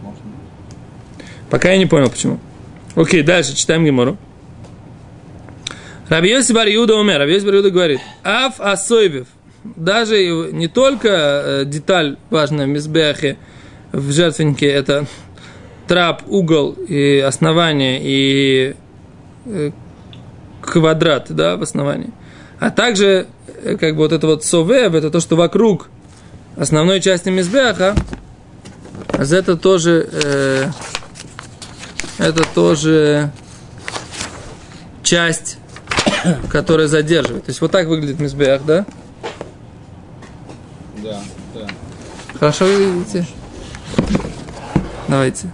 Можно. 0.00 0.22
Пока 1.50 1.72
я 1.72 1.78
не 1.78 1.86
понял, 1.86 2.08
почему. 2.08 2.38
Окей, 2.94 3.22
дальше 3.22 3.56
читаем 3.56 3.84
Гимору. 3.84 4.16
Рабиоси 6.08 6.52
Бариуда 6.52 6.94
умер. 6.94 7.18
Рабиоси 7.18 7.44
Бариуда 7.44 7.70
говорит. 7.70 8.00
Аф 8.22 8.60
асойбев. 8.60 9.26
Даже 9.64 10.24
не 10.52 10.68
только 10.68 11.08
э, 11.08 11.64
деталь 11.66 12.16
важная 12.30 12.66
в 12.66 12.68
мизбехе, 12.68 13.36
в 13.92 14.12
жертвеннике, 14.12 14.66
это 14.66 15.06
трап, 15.88 16.22
угол 16.26 16.72
и 16.72 17.18
основание 17.18 18.00
и 18.02 18.76
э, 19.46 19.70
квадрат, 20.70 21.26
да, 21.30 21.56
в 21.56 21.62
основании. 21.62 22.10
А 22.58 22.70
также, 22.70 23.26
э, 23.62 23.76
как 23.76 23.92
бы 23.94 23.98
вот 24.02 24.12
это 24.12 24.26
вот 24.26 24.44
совев, 24.44 24.94
это 24.94 25.10
то, 25.10 25.20
что 25.20 25.36
вокруг 25.36 25.88
основной 26.56 27.00
части 27.00 27.28
Мизбеха, 27.28 27.94
а 29.12 29.22
это 29.22 29.56
тоже 29.56 30.08
э, 30.12 30.70
это 32.18 32.42
тоже 32.52 33.30
часть, 35.02 35.58
которая 36.50 36.88
задерживает. 36.88 37.44
То 37.44 37.50
есть 37.50 37.60
вот 37.60 37.70
так 37.70 37.86
выглядит 37.86 38.20
мизбех, 38.20 38.64
да? 38.66 38.84
Да, 41.02 41.20
да. 41.54 41.66
Хорошо 42.38 42.64
вы 42.64 42.92
видите? 42.92 43.26
Давайте. 45.06 45.50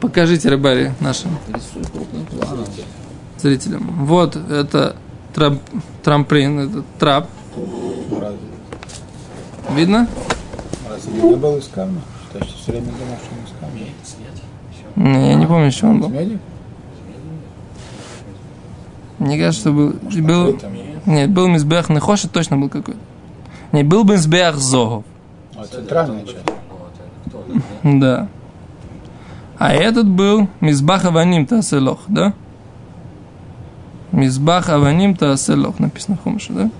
Покажите 0.00 0.48
рыбари 0.50 0.92
нашим 1.00 1.38
планом. 1.46 2.03
Зрителям. 3.38 4.04
Вот 4.04 4.36
это 4.36 4.96
трап, 5.34 5.54
трамплин, 6.02 6.58
это 6.60 6.84
трап. 6.98 7.28
Видно? 9.74 10.08
разве 10.88 11.22
не 11.22 11.36
был 11.36 11.56
из 11.56 11.68
камня? 11.68 12.00
То 12.32 12.38
есть 12.38 12.54
все 12.56 12.72
время 12.72 12.86
думал, 12.86 13.18
что 13.22 13.34
он 13.34 13.44
из 13.44 13.52
камня. 13.60 15.20
Не, 15.20 15.28
Я 15.30 15.34
не 15.34 15.46
помню, 15.46 15.70
что 15.72 15.86
он 15.88 16.00
был. 16.00 16.12
Мне 19.18 19.38
кажется, 19.38 19.60
что 19.60 19.72
был... 19.72 19.94
был 20.22 20.58
Там, 20.58 20.72
нет, 21.06 21.30
был 21.30 21.48
мизбех 21.48 21.88
Нехоши, 21.88 22.28
точно 22.28 22.56
был 22.56 22.68
какой-то. 22.68 23.00
Не, 23.72 23.82
был 23.82 24.04
мизбех 24.04 24.56
Зогов. 24.56 25.04
а, 25.56 25.64
центральная 25.66 26.24
часть. 26.24 26.38
Да. 27.82 28.28
А 29.58 29.72
этот 29.72 30.08
был 30.08 30.48
Мизбах 30.60 31.04
Аваним 31.04 31.46
Тааселох, 31.46 32.00
да? 32.08 32.32
Мизбах 34.12 34.68
Аваним 34.68 35.16
Тааселох 35.16 35.78
написано 35.78 36.16
в 36.16 36.22
Хумше, 36.22 36.52
да? 36.52 36.70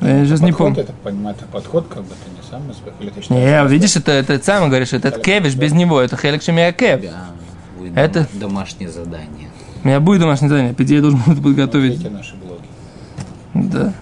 Я 0.00 0.24
сейчас 0.26 0.40
не 0.40 0.48
Подход, 0.52 0.66
помню. 0.66 0.80
Я 0.80 0.84
так 0.84 0.96
понимаю, 0.96 1.36
это 1.36 1.46
подход, 1.46 1.86
как 1.88 2.02
бы 2.02 2.08
это 2.10 2.30
не 2.30 2.50
сам 2.50 2.62
СБХ. 2.72 2.92
Или 3.00 3.10
ты 3.10 3.22
считаешь, 3.22 3.64
Не, 3.66 3.72
видишь, 3.72 3.96
это, 3.96 4.12
это 4.12 4.42
сам 4.42 4.68
говоришь, 4.68 4.92
это 4.92 5.10
кевиш 5.12 5.54
без 5.54 5.72
него, 5.72 6.00
это 6.00 6.16
хелек 6.16 6.42
шемия 6.42 6.72
кев. 6.72 7.00
Да, 7.00 7.26
Это- 7.94 8.20
дома- 8.20 8.40
домашнее 8.40 8.90
задание. 8.90 9.48
У 9.82 9.86
меня 9.88 10.00
будет 10.00 10.20
домашнее 10.20 10.48
задание, 10.50 10.74
по 10.74 10.82
идее, 10.82 10.96
я 10.96 11.00
должен 11.02 11.20
буду 11.26 11.40
подготовить. 11.42 12.10
Наши 12.10 12.34
блоги. 12.36 12.64
Да. 13.54 13.92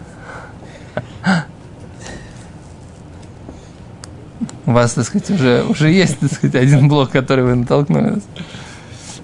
У 4.65 4.73
вас, 4.73 4.95
так 4.95 5.05
сказать, 5.05 5.31
уже, 5.31 5.65
уже 5.65 5.91
есть, 5.91 6.19
так 6.21 6.33
сказать, 6.33 6.55
один 6.55 6.89
блок, 6.89 7.11
который 7.11 7.45
вы 7.45 7.55
натолкнули. 7.55 8.11
нас. 8.11 8.23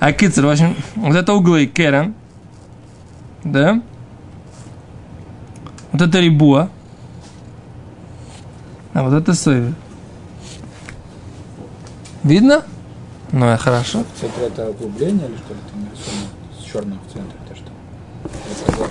А 0.01 0.13
кицер, 0.13 0.47
в 0.47 0.51
общем, 0.51 0.77
вот 0.97 1.15
это 1.15 1.33
углы 1.33 1.67
Керен, 1.67 2.15
да? 3.45 3.81
Вот 5.93 6.03
это 6.03 6.21
Рибуа, 6.21 6.71
а 8.95 9.03
вот 9.03 9.15
это 9.15 9.35
Сойвер. 9.35 9.75
Видно? 12.25 12.65
Ну, 13.31 13.53
и 13.53 13.57
хорошо. 13.57 14.05
В 14.17 14.21
центре 14.21 14.47
это 14.47 14.71
углубление 14.71 15.29
или 15.29 15.37
что 15.37 15.55
ли 15.55 15.61
там 15.71 15.85
нарисовано 15.85 16.29
с 16.59 16.65
черным 16.65 16.99
в 17.07 17.13
центре? 17.13 17.39
Это 17.47 17.57
что? 17.57 17.71
Это 18.25 18.79
вот 18.79 18.91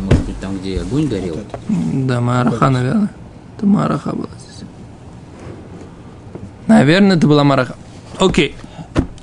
Может 0.00 0.24
быть, 0.26 0.40
там, 0.40 0.58
где 0.58 0.80
огонь 0.80 1.06
горел? 1.06 1.38
Да, 1.68 2.20
Мараха, 2.20 2.68
наверное. 2.68 3.10
Это 3.56 3.66
Мараха 3.66 4.10
была 4.10 4.28
здесь. 4.38 4.49
Наверное, 6.69 7.17
это 7.17 7.27
была 7.27 7.43
Мараха. 7.43 7.75
Окей. 8.19 8.55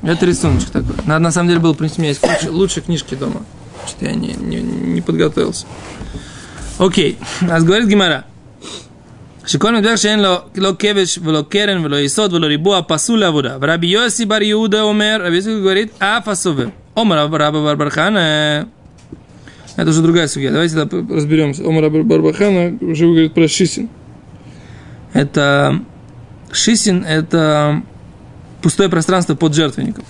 Это 0.02 0.26
рисуночек 0.26 0.70
такой. 0.70 0.96
Надо, 1.06 1.20
на 1.20 1.30
самом 1.30 1.48
деле, 1.48 1.60
было 1.60 1.74
принести. 1.74 1.98
У 1.98 2.02
меня 2.02 2.10
есть 2.10 2.22
лучше, 2.22 2.50
лучше 2.50 2.80
книжки 2.80 3.14
дома. 3.14 3.42
Что-то 3.86 4.06
я 4.06 4.14
не, 4.14 4.34
не, 4.34 4.56
не 4.60 5.00
подготовился. 5.00 5.66
Окей. 6.78 7.18
Нас 7.40 7.64
говорит 7.64 7.88
Гимара. 7.88 8.24
שכל 9.46 9.76
מדבר 9.76 9.96
שאין 9.96 10.20
לו 10.20 10.36
לא 10.56 10.72
כבש 10.78 11.18
ולא 11.22 11.44
קרן 11.48 11.84
ולא 11.84 11.96
יסוד 11.96 12.32
ולא 12.32 12.46
ריבוע 12.46 12.80
פסול 12.88 13.20
לעבודה. 13.20 13.56
ורבי 13.60 13.86
יוסי 13.86 14.24
בר 14.26 14.42
יהודה 14.42 14.82
אומר, 14.82 15.20
רבי 15.24 15.36
יוסי 15.36 15.50
говорит, 15.60 16.02
אף 16.02 16.28
הסובב. 16.28 16.68
אומר 16.96 17.18
רב 17.18 17.34
רבא 17.34 17.50
בר 17.50 17.74
בר 17.74 17.90
חנא, 17.90 18.62
это 19.76 19.90
уже 19.90 20.02
другая 20.02 20.26
судья. 20.26 20.50
Давайте 20.50 20.76
тогда 20.76 21.14
разберемся. 21.14 21.64
Омар 21.64 21.88
Барбахана 21.88 22.76
уже 22.80 23.06
говорит 23.06 23.32
про 23.32 23.48
Шисин. 23.48 23.88
Это 25.12 25.80
Шисин– 26.51 27.03
это 27.07 27.83
пустое 28.61 28.89
пространство 28.89 29.35
под 29.35 29.53
жертвенником. 29.53 30.03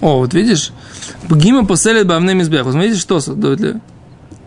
О, 0.00 0.18
вот 0.18 0.32
видишь, 0.32 0.72
פגימה 1.28 1.66
פוסלת 1.66 2.06
באבני 2.06 2.34
מזבח. 2.34 2.64
Вот 2.64 2.72
смотрите, 2.72 2.96
что 2.98 3.20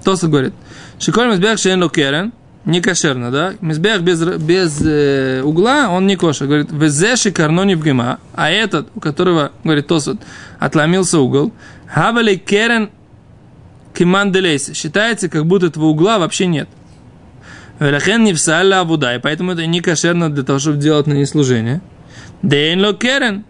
Тосфот 0.04 0.28
говорит. 0.28 0.54
שכל 1.00 1.30
מזבח 1.30 1.60
שאין 1.60 1.82
לו 1.82 1.99
קרן, 1.99 2.34
не 2.66 2.82
кошерно, 2.82 3.30
да? 3.30 3.56
מזבח 3.62 4.02
без, 4.02 4.22
без 4.22 4.82
э, 4.86 5.42
угла, 5.44 5.90
он 5.90 6.08
не 6.08 6.16
кошер. 6.16 6.48
Говорит, 6.48 6.72
וזה 6.72 7.16
שקרנו 7.16 7.64
נפגמה, 7.64 8.20
а 8.34 8.50
этот, 8.50 8.88
у 8.96 9.00
которого, 9.00 9.52
говорит 9.64 9.88
Тосфот, 9.88 10.20
отломился 10.60 11.20
угол, 11.20 11.52
הוה 11.88 12.12
ליה 12.12 12.36
קרן 12.36 12.90
כמאן 13.94 14.32
דלית, 14.32 14.72
считается, 14.74 15.30
как 15.30 15.46
будто 15.46 15.68
этого 15.68 15.86
угла 15.86 16.20
вообще 16.20 16.48
нет. 16.48 16.70
ולכן 17.80 18.24
נפסלה 18.24 18.80
העבודה, 18.80 19.16
и 19.16 19.20
поэтому 19.20 19.52
это 19.52 19.66
не 19.66 19.82
кошерно 19.82 20.32
для 20.32 20.44
того, 20.44 20.60
чтобы 20.60 20.78
делать 20.78 21.06
на 21.06 21.14
ней 21.14 21.26
служение. 21.26 21.82
Дейн 22.42 22.84
ло 22.84 22.94
керен, 22.94 23.46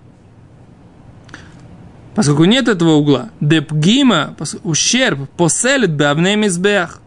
Поскольку 2.15 2.45
нет 2.45 2.67
этого 2.67 2.91
угла, 2.91 3.29
депгима, 3.39 4.35
ущерб, 4.63 5.27
поселит 5.31 5.95
бавней 5.95 6.35
мизбех. 6.35 6.99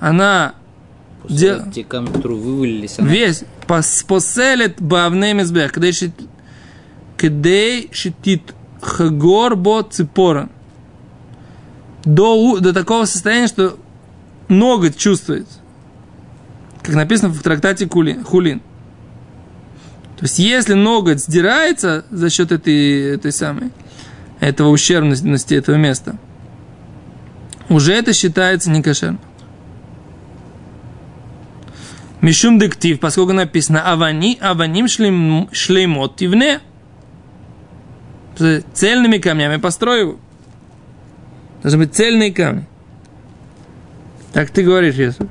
Она 0.00 0.54
Де- 1.28 1.62
Те 1.74 1.84
камни, 1.84 2.12
которые 2.12 2.38
вывалились, 2.40 2.98
она 2.98 3.08
весь 3.08 3.44
пос- 3.66 4.06
поселит 4.06 4.80
бавней 4.80 5.32
мизбех, 5.32 5.72
кдей 5.72 5.92
шит 5.92 6.12
кдей 7.16 7.88
шитит 7.92 8.54
хагор 8.82 9.56
бо 9.56 9.82
ципора. 9.82 10.48
До, 12.04 12.58
до 12.60 12.72
такого 12.74 13.06
состояния, 13.06 13.46
что 13.46 13.78
ноготь 14.48 14.96
чувствуется. 14.98 15.58
Как 16.82 16.94
написано 16.94 17.30
в 17.30 17.40
трактате 17.42 17.88
Хулин. 17.88 18.60
То 20.18 20.24
есть, 20.26 20.38
если 20.38 20.74
ноготь 20.74 21.20
сдирается 21.20 22.04
за 22.10 22.28
счет 22.28 22.52
этой, 22.52 23.14
этой 23.14 23.32
самой, 23.32 23.70
этого 24.40 24.68
ущербности 24.68 25.54
этого 25.54 25.76
места, 25.76 26.16
уже 27.70 27.94
это 27.94 28.12
считается 28.12 28.70
некошерным. 28.70 29.20
Мишум 32.24 32.58
дектив, 32.58 32.98
поскольку 32.98 33.34
написано 33.34 33.82
Авани, 33.82 34.38
Аваним 34.40 34.88
шлем, 34.88 35.46
шлеймот 35.52 36.16
тивне. 36.16 36.60
Цельными 38.72 39.18
камнями 39.18 39.58
построю. 39.58 40.18
Должны 41.62 41.80
быть 41.80 41.94
цельные 41.94 42.32
камни. 42.32 42.66
Так 44.32 44.48
ты 44.48 44.62
говоришь, 44.62 44.94
Иисус. 44.94 45.28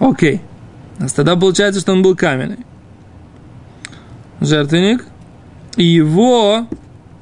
Окей. 0.00 0.40
А 0.98 1.06
тогда 1.06 1.36
получается, 1.36 1.80
что 1.80 1.92
он 1.92 2.02
был 2.02 2.16
каменный. 2.16 2.66
Жертвенник. 4.40 5.04
И 5.76 5.84
его, 5.84 6.66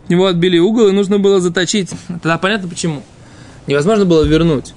его 0.09 0.25
отбили 0.25 0.59
угол, 0.59 0.89
и 0.89 0.93
нужно 0.93 1.19
было 1.19 1.39
заточить. 1.39 1.91
Тогда 2.09 2.39
понятно 2.39 2.67
почему. 2.67 3.03
Невозможно 3.67 4.07
было 4.07 4.25
вернуть. 4.25 4.73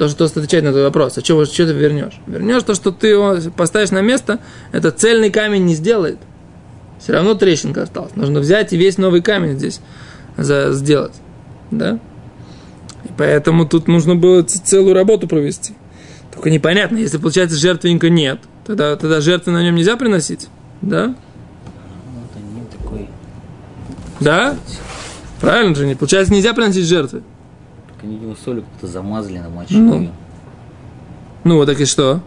То, 0.00 0.08
что 0.08 0.24
отвечает 0.24 0.64
на 0.64 0.70
твой 0.70 0.84
вопрос. 0.84 1.18
А 1.18 1.20
что, 1.20 1.44
что 1.44 1.66
ты 1.66 1.74
вернешь? 1.74 2.18
Вернешь 2.26 2.62
то, 2.62 2.74
что 2.74 2.90
ты 2.90 3.08
его 3.08 3.36
поставишь 3.54 3.90
на 3.90 4.00
место, 4.00 4.38
это 4.72 4.92
цельный 4.92 5.28
камень 5.30 5.66
не 5.66 5.74
сделает. 5.74 6.16
Все 6.98 7.12
равно 7.12 7.34
трещинка 7.34 7.82
осталась. 7.82 8.16
Нужно 8.16 8.40
взять 8.40 8.72
и 8.72 8.78
весь 8.78 8.96
новый 8.96 9.20
камень 9.20 9.58
здесь 9.58 9.82
за, 10.38 10.72
сделать. 10.72 11.12
Да? 11.70 12.00
И 13.04 13.08
поэтому 13.18 13.68
тут 13.68 13.88
нужно 13.88 14.16
было 14.16 14.42
целую 14.42 14.94
работу 14.94 15.28
провести. 15.28 15.74
Только 16.34 16.48
непонятно, 16.48 16.96
если 16.96 17.18
получается 17.18 17.58
жертвенника 17.58 18.08
нет, 18.08 18.40
тогда, 18.66 18.96
тогда 18.96 19.20
жертвы 19.20 19.52
на 19.52 19.62
нем 19.62 19.74
нельзя 19.74 19.98
приносить. 19.98 20.48
Да? 20.80 21.08
Вот 21.08 22.36
они 22.36 22.64
такой. 22.74 23.08
Да? 24.18 24.56
Правильно 25.42 25.74
же, 25.74 25.86
не 25.86 25.94
получается 25.94 26.32
нельзя 26.32 26.54
приносить 26.54 26.86
жертвы. 26.86 27.22
Так 28.00 28.08
они 28.08 28.16
его 28.16 28.34
солью 28.34 28.62
как-то 28.62 28.86
замазали, 28.86 29.38
намочили. 29.38 29.78
Ну. 29.78 30.08
Ну, 31.44 31.56
вот 31.56 31.66
так 31.66 31.78
и 31.80 31.84
что? 31.84 32.22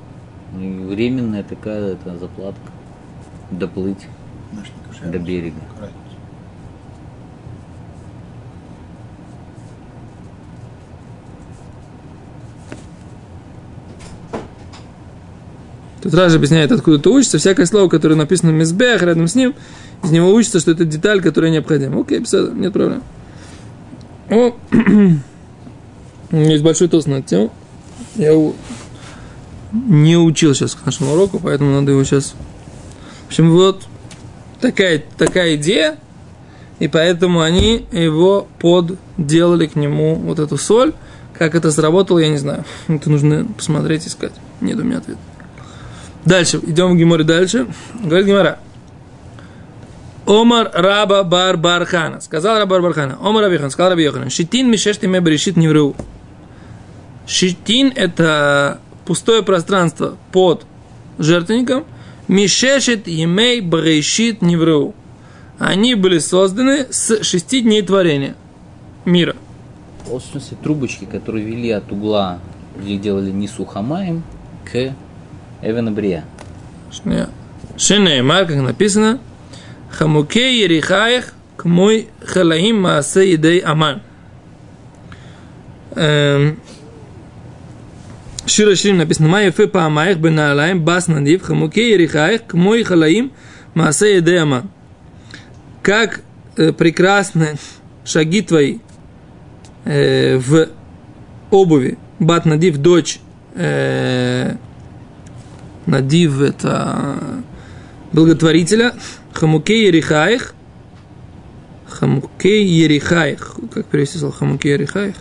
Ну, 0.56 0.88
временная 0.88 1.42
такая 1.42 1.94
это 1.94 2.16
заплатка. 2.16 2.62
Доплыть 3.50 4.06
Знаешь, 4.52 4.70
до 5.12 5.18
берега. 5.18 5.58
Аккуратнее. 5.72 6.00
Тут 16.04 16.14
Ража 16.14 16.36
объясняет, 16.36 16.72
откуда 16.72 16.98
это 16.98 17.10
учится. 17.10 17.40
Всякое 17.40 17.66
слово, 17.66 17.90
которое 17.90 18.16
написано 18.16 18.52
в 18.52 18.56
Мизбех, 18.56 19.02
рядом 19.02 19.28
с 19.28 19.34
ним, 19.34 19.56
из 20.04 20.12
него 20.12 20.32
учится, 20.34 20.60
что 20.60 20.70
это 20.70 20.86
деталь, 20.86 21.22
которая 21.22 21.50
необходима. 21.50 22.02
Окей, 22.02 22.24
все, 22.24 22.52
нет 22.52 22.74
проблем. 22.74 23.02
О, 24.30 24.54
у 26.34 26.38
есть 26.38 26.64
большой 26.64 26.88
тост 26.88 27.08
на 27.08 27.16
эту. 27.16 27.52
Я 28.16 28.32
его 28.32 28.54
не 29.72 30.18
учил 30.18 30.54
сейчас 30.54 30.74
к 30.74 30.86
нашему 30.86 31.14
уроку, 31.14 31.40
поэтому 31.40 31.72
надо 31.72 31.92
его 31.92 32.04
сейчас... 32.04 32.34
В 33.26 33.28
общем, 33.28 33.52
вот 33.52 33.84
такая, 34.60 35.04
такая 35.18 35.56
идея, 35.56 35.98
и 36.80 36.88
поэтому 36.88 37.42
они 37.42 37.86
его 37.92 38.48
подделали 38.60 39.68
к 39.68 39.76
нему 39.76 40.16
вот 40.16 40.40
эту 40.40 40.58
соль. 40.58 40.94
Как 41.38 41.56
это 41.56 41.72
сработало, 41.72 42.20
я 42.20 42.30
не 42.30 42.38
знаю. 42.38 42.66
Это 42.88 43.10
нужно 43.10 43.46
посмотреть, 43.56 44.08
искать. 44.08 44.34
Нет 44.60 44.78
у 44.80 44.84
меня 44.84 44.98
ответа. 44.98 45.20
Дальше, 46.26 46.60
идем 46.64 46.94
в 46.94 46.98
Гиморе 46.98 47.24
дальше. 47.24 47.68
Говорит 48.04 48.28
Гимора. 48.28 48.60
Омар 50.26 50.72
Раба 50.74 51.24
Бар 51.24 51.58
Бархана. 51.58 52.22
Сказал 52.22 52.58
Раба 52.58 52.76
Бар 52.76 52.82
Бархана. 52.82 53.18
Омар 53.22 53.44
Рабихан, 53.44 53.70
сказал 53.70 53.92
Раби 53.92 54.04
Йоханан. 54.04 54.30
Шитин 54.30 54.70
мишешти 54.70 55.06
ме 55.06 55.20
берешит 55.20 55.58
невру. 55.58 55.96
Шитин– 57.26 57.92
это 57.96 58.80
пустое 59.06 59.44
пространство 59.44 60.18
под 60.32 60.66
жертвенником. 61.18 61.86
Мишешет 62.28 63.08
емей 63.08 63.60
берешит 63.60 64.42
невру. 64.42 64.94
Они 65.60 65.96
были 65.96 66.20
созданы 66.20 66.88
с 66.90 67.24
шести 67.24 67.62
дней 67.62 67.82
творения 67.82 68.36
мира. 69.06 69.36
В 70.06 70.20
смысле, 70.20 70.58
трубочки, 70.62 71.06
которые 71.06 71.46
вели 71.46 71.70
от 71.72 71.92
угла, 71.92 72.40
где 72.78 72.98
делали 72.98 73.32
Нису 73.32 73.66
Хамаем, 73.66 74.24
к 74.70 74.94
Эвена 75.62 75.92
Брия. 75.92 76.26
Шня. 76.92 77.30
Шенеймар, 77.78 78.46
как 78.46 78.58
написано, 78.58 79.20
Хамуке 79.92 80.60
Ерихаях 80.62 81.34
к 81.56 81.66
мой 81.66 82.10
халаим 82.26 82.82
маасе 82.82 83.36
идей 83.36 83.60
аман. 83.60 84.02
Шира 88.54 88.76
Ширим 88.76 88.98
написано, 88.98 89.30
Майя 89.30 89.52
фе 89.52 89.66
паамаях 89.66 90.20
бен 90.20 90.36
наалаем 90.36 90.84
бас 90.84 91.08
надив 91.08 91.42
хамуке 91.42 91.94
Ерихаях 91.94 92.46
к 92.46 92.54
мой 92.54 92.84
халаим 92.84 93.32
маасе 93.74 94.20
идей 94.20 94.40
аман. 94.40 94.70
Как 95.82 96.22
прекрасны 96.56 97.56
шаги 98.06 98.44
твои 98.44 98.78
э, 99.86 100.38
в 100.38 100.70
обуви, 101.50 101.98
бат 102.20 102.46
надив, 102.46 102.78
дочь 102.78 103.20
э, 103.56 104.56
Надив 105.88 106.40
это 106.40 107.18
благотворителя. 108.12 108.94
Хамукей 109.34 109.88
Ерихаих. 109.88 110.54
Хамукей 111.88 112.68
Ерихаих. 112.68 113.56
Как 113.74 113.88
перевести 113.88 114.20
слово 114.20 114.34
Хамукей 114.36 114.74
Ерихаих? 114.74 115.16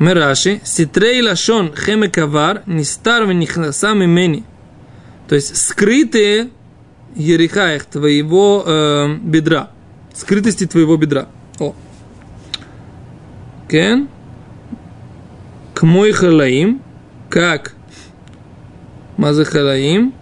Мераши. 0.00 0.62
Ситрей 0.64 1.22
лашон 1.22 1.74
хемекавар 1.76 2.62
нистар 2.66 3.26
венихнасам 3.26 4.02
имени. 4.02 4.44
То 5.28 5.34
есть 5.34 5.56
скрытые 5.56 6.48
Ерихаих 7.14 7.84
твоего 7.84 8.64
э, 8.66 9.16
бедра. 9.22 9.70
Скрытости 10.14 10.66
твоего 10.66 10.96
бедра. 10.96 11.28
О. 11.58 11.74
Кен. 13.68 14.08
К 15.74 15.82
мой 15.82 16.12
халаим. 16.12 16.80
Как 17.28 17.74
Мазахалаим. 19.18 20.14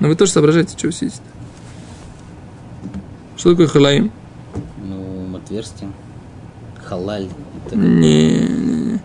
Но 0.00 0.08
вы 0.08 0.16
тоже 0.16 0.32
соображаете, 0.32 0.76
что 0.76 0.88
вы 0.88 0.92
сидите. 0.92 1.29
Что 3.40 3.52
такое 3.52 3.68
халаим? 3.68 4.12
Ну, 4.84 5.34
отверстие. 5.34 5.90
Халаль. 6.84 7.26
Это 7.66 7.74
Не, 7.74 8.38
не, 8.38 8.74
не. 8.84 9.00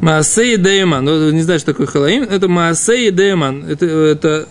Маасей 0.00 0.56
Дейман. 0.56 1.04
Ну, 1.04 1.32
не 1.32 1.42
знаю, 1.42 1.58
что 1.58 1.72
такое 1.72 1.88
халаим. 1.88 2.22
Это 2.22 2.46
Маасей 2.46 3.10
Дейман. 3.10 3.64
Это, 3.64 3.84
это 3.84 4.48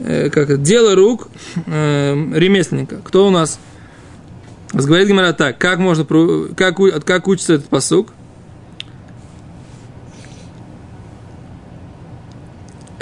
э, 0.00 0.30
как 0.30 0.48
это, 0.48 0.56
дело 0.56 0.94
рук 0.94 1.28
э, 1.66 2.14
ремесленника. 2.32 3.02
Кто 3.04 3.26
у 3.26 3.30
нас? 3.30 3.58
Говорит 4.72 5.08
Гимара 5.08 5.34
так, 5.34 5.58
как 5.58 5.78
можно, 5.78 6.06
как, 6.56 6.78
как 7.04 7.28
учится 7.28 7.52
этот 7.52 7.66
посук? 7.68 8.14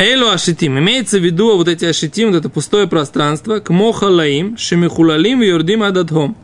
Эйлу 0.00 0.28
ашитим. 0.28 0.78
Имеется 0.78 1.18
в 1.18 1.22
виду 1.22 1.58
вот 1.58 1.68
эти 1.68 1.84
ашитим, 1.84 2.28
вот 2.28 2.38
это 2.38 2.48
пустое 2.48 2.86
пространство, 2.86 3.58
к 3.58 3.68
мохалаим, 3.68 4.56
шемихулалим 4.56 5.42
и 5.42 5.48
юрдим 5.48 5.82
ададхом. 5.82 6.38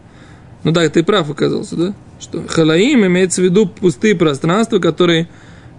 Ну 0.62 0.74
так, 0.74 0.92
ты 0.92 1.02
прав 1.02 1.30
оказался, 1.30 1.74
да? 1.76 1.94
Что 2.20 2.46
халаим 2.46 3.06
имеется 3.06 3.40
в 3.40 3.44
виду 3.44 3.66
пустые 3.66 4.14
пространства, 4.14 4.78
которые 4.78 5.30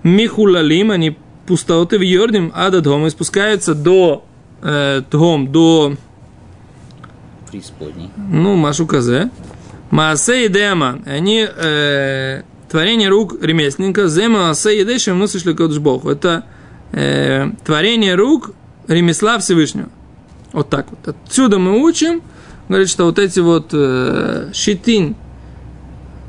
михулалим, 0.01 0.89
они 0.89 1.17
пустоты 1.45 1.99
в 1.99 2.01
йордим 2.01 2.51
ададхом 2.55 3.05
и 3.05 3.11
спускаются 3.11 3.75
до 3.75 4.25
э, 4.63 5.03
тхом, 5.11 5.51
до 5.51 5.93
преисподней. 7.51 8.09
ну, 8.17 8.55
Машу 8.55 8.87
Казе. 8.87 9.29
Маасе 9.91 10.45
и 10.45 10.49
Деаман. 10.49 11.03
Они 11.05 11.47
э, 11.47 12.41
творение 12.69 13.09
рук 13.09 13.35
ремесленника. 13.39 14.07
Зе 14.07 14.29
Маасе 14.29 14.81
и 14.81 14.83
Дешем 14.83 15.19
носишь 15.19 15.43
Богу. 15.43 16.09
Это 16.09 16.43
э, 16.91 17.49
творение 17.65 18.15
рук 18.15 18.51
ремесла 18.87 19.37
Всевышнего. 19.39 19.89
Вот 20.53 20.69
так 20.69 20.87
вот. 20.89 21.15
Отсюда 21.25 21.59
мы 21.59 21.83
учим, 21.83 22.21
говорит, 22.69 22.89
что 22.89 23.05
вот 23.05 23.19
эти 23.19 23.39
вот 23.39 23.69
э, 23.73 24.49
щитин, 24.53 25.15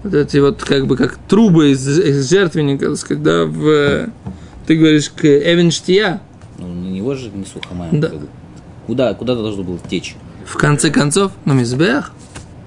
вот 0.02 0.14
эти 0.14 0.38
вот 0.38 0.62
как 0.62 0.86
бы 0.86 0.96
как 0.96 1.16
трубы 1.28 1.70
из, 1.70 1.86
из 1.86 2.28
жертвенника, 2.28 2.86
так 2.86 2.96
сказать, 2.96 3.22
да, 3.22 3.44
в, 3.44 4.08
ты 4.66 4.76
говоришь, 4.76 5.10
к 5.10 5.24
Эвенштия, 5.24 6.20
Ну, 6.58 6.68
на 6.68 6.88
него 6.88 7.14
же 7.14 7.30
Нису 7.30 7.60
Хамаем. 7.68 8.00
Да. 8.00 8.10
Куда, 8.86 9.14
куда 9.14 9.34
должно 9.34 9.62
было 9.62 9.78
течь? 9.88 10.16
в 10.48 10.56
конце 10.56 10.90
концов, 10.90 11.32
на 11.44 11.52
Мизбех, 11.52 12.12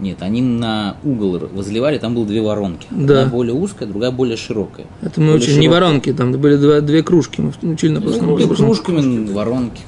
Нет, 0.02 0.18
они 0.22 0.42
на 0.42 0.98
угол 1.04 1.40
возливали, 1.54 1.98
там 2.00 2.16
было 2.16 2.26
две 2.26 2.42
воронки. 2.42 2.88
Да. 2.90 3.22
Одна 3.22 3.32
более 3.32 3.54
узкая, 3.54 3.88
другая 3.88 4.12
более 4.12 4.36
широкая. 4.36 4.88
Это 5.02 5.22
мы 5.22 5.28
Более 5.34 5.38
учили 5.44 5.54
не 5.60 5.62
широкая. 5.68 5.82
воронки, 5.82 6.14
там 6.14 6.32
были 6.34 6.56
два, 6.58 6.82
две 6.82 7.04
кружки, 7.04 7.40
мы 7.42 7.54
учили 7.72 7.92
на 7.92 8.02
прошлом 8.02 8.28
Ну, 8.28 8.48
кружками 8.48 9.32
воронки. 9.32 9.82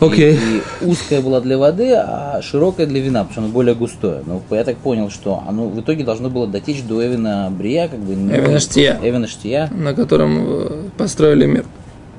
Окей. 0.00 0.34
И, 0.34 0.36
и 0.36 0.86
узкая 0.86 1.22
была 1.22 1.40
для 1.40 1.56
воды, 1.56 1.92
а 1.94 2.40
широкая 2.42 2.86
для 2.86 3.00
вина, 3.00 3.20
потому 3.20 3.32
что 3.32 3.40
оно 3.42 3.48
более 3.48 3.74
густое. 3.74 4.22
Но 4.26 4.42
я 4.54 4.64
так 4.64 4.76
понял, 4.76 5.08
что 5.08 5.42
оно 5.48 5.68
в 5.68 5.80
итоге 5.80 6.04
должно 6.04 6.28
было 6.28 6.46
дотечь 6.46 6.82
до 6.82 7.04
Эвина 7.06 7.50
Брия, 7.56 7.88
как 7.88 8.00
бы. 8.00 8.14
ну, 8.14 8.30
Эвена 8.34 8.60
Штия. 8.60 9.00
Эвена 9.02 9.26
Штия, 9.26 9.70
на 9.72 9.94
котором 9.94 10.44
э, 10.46 10.88
построили 10.98 11.46
мир. 11.46 11.64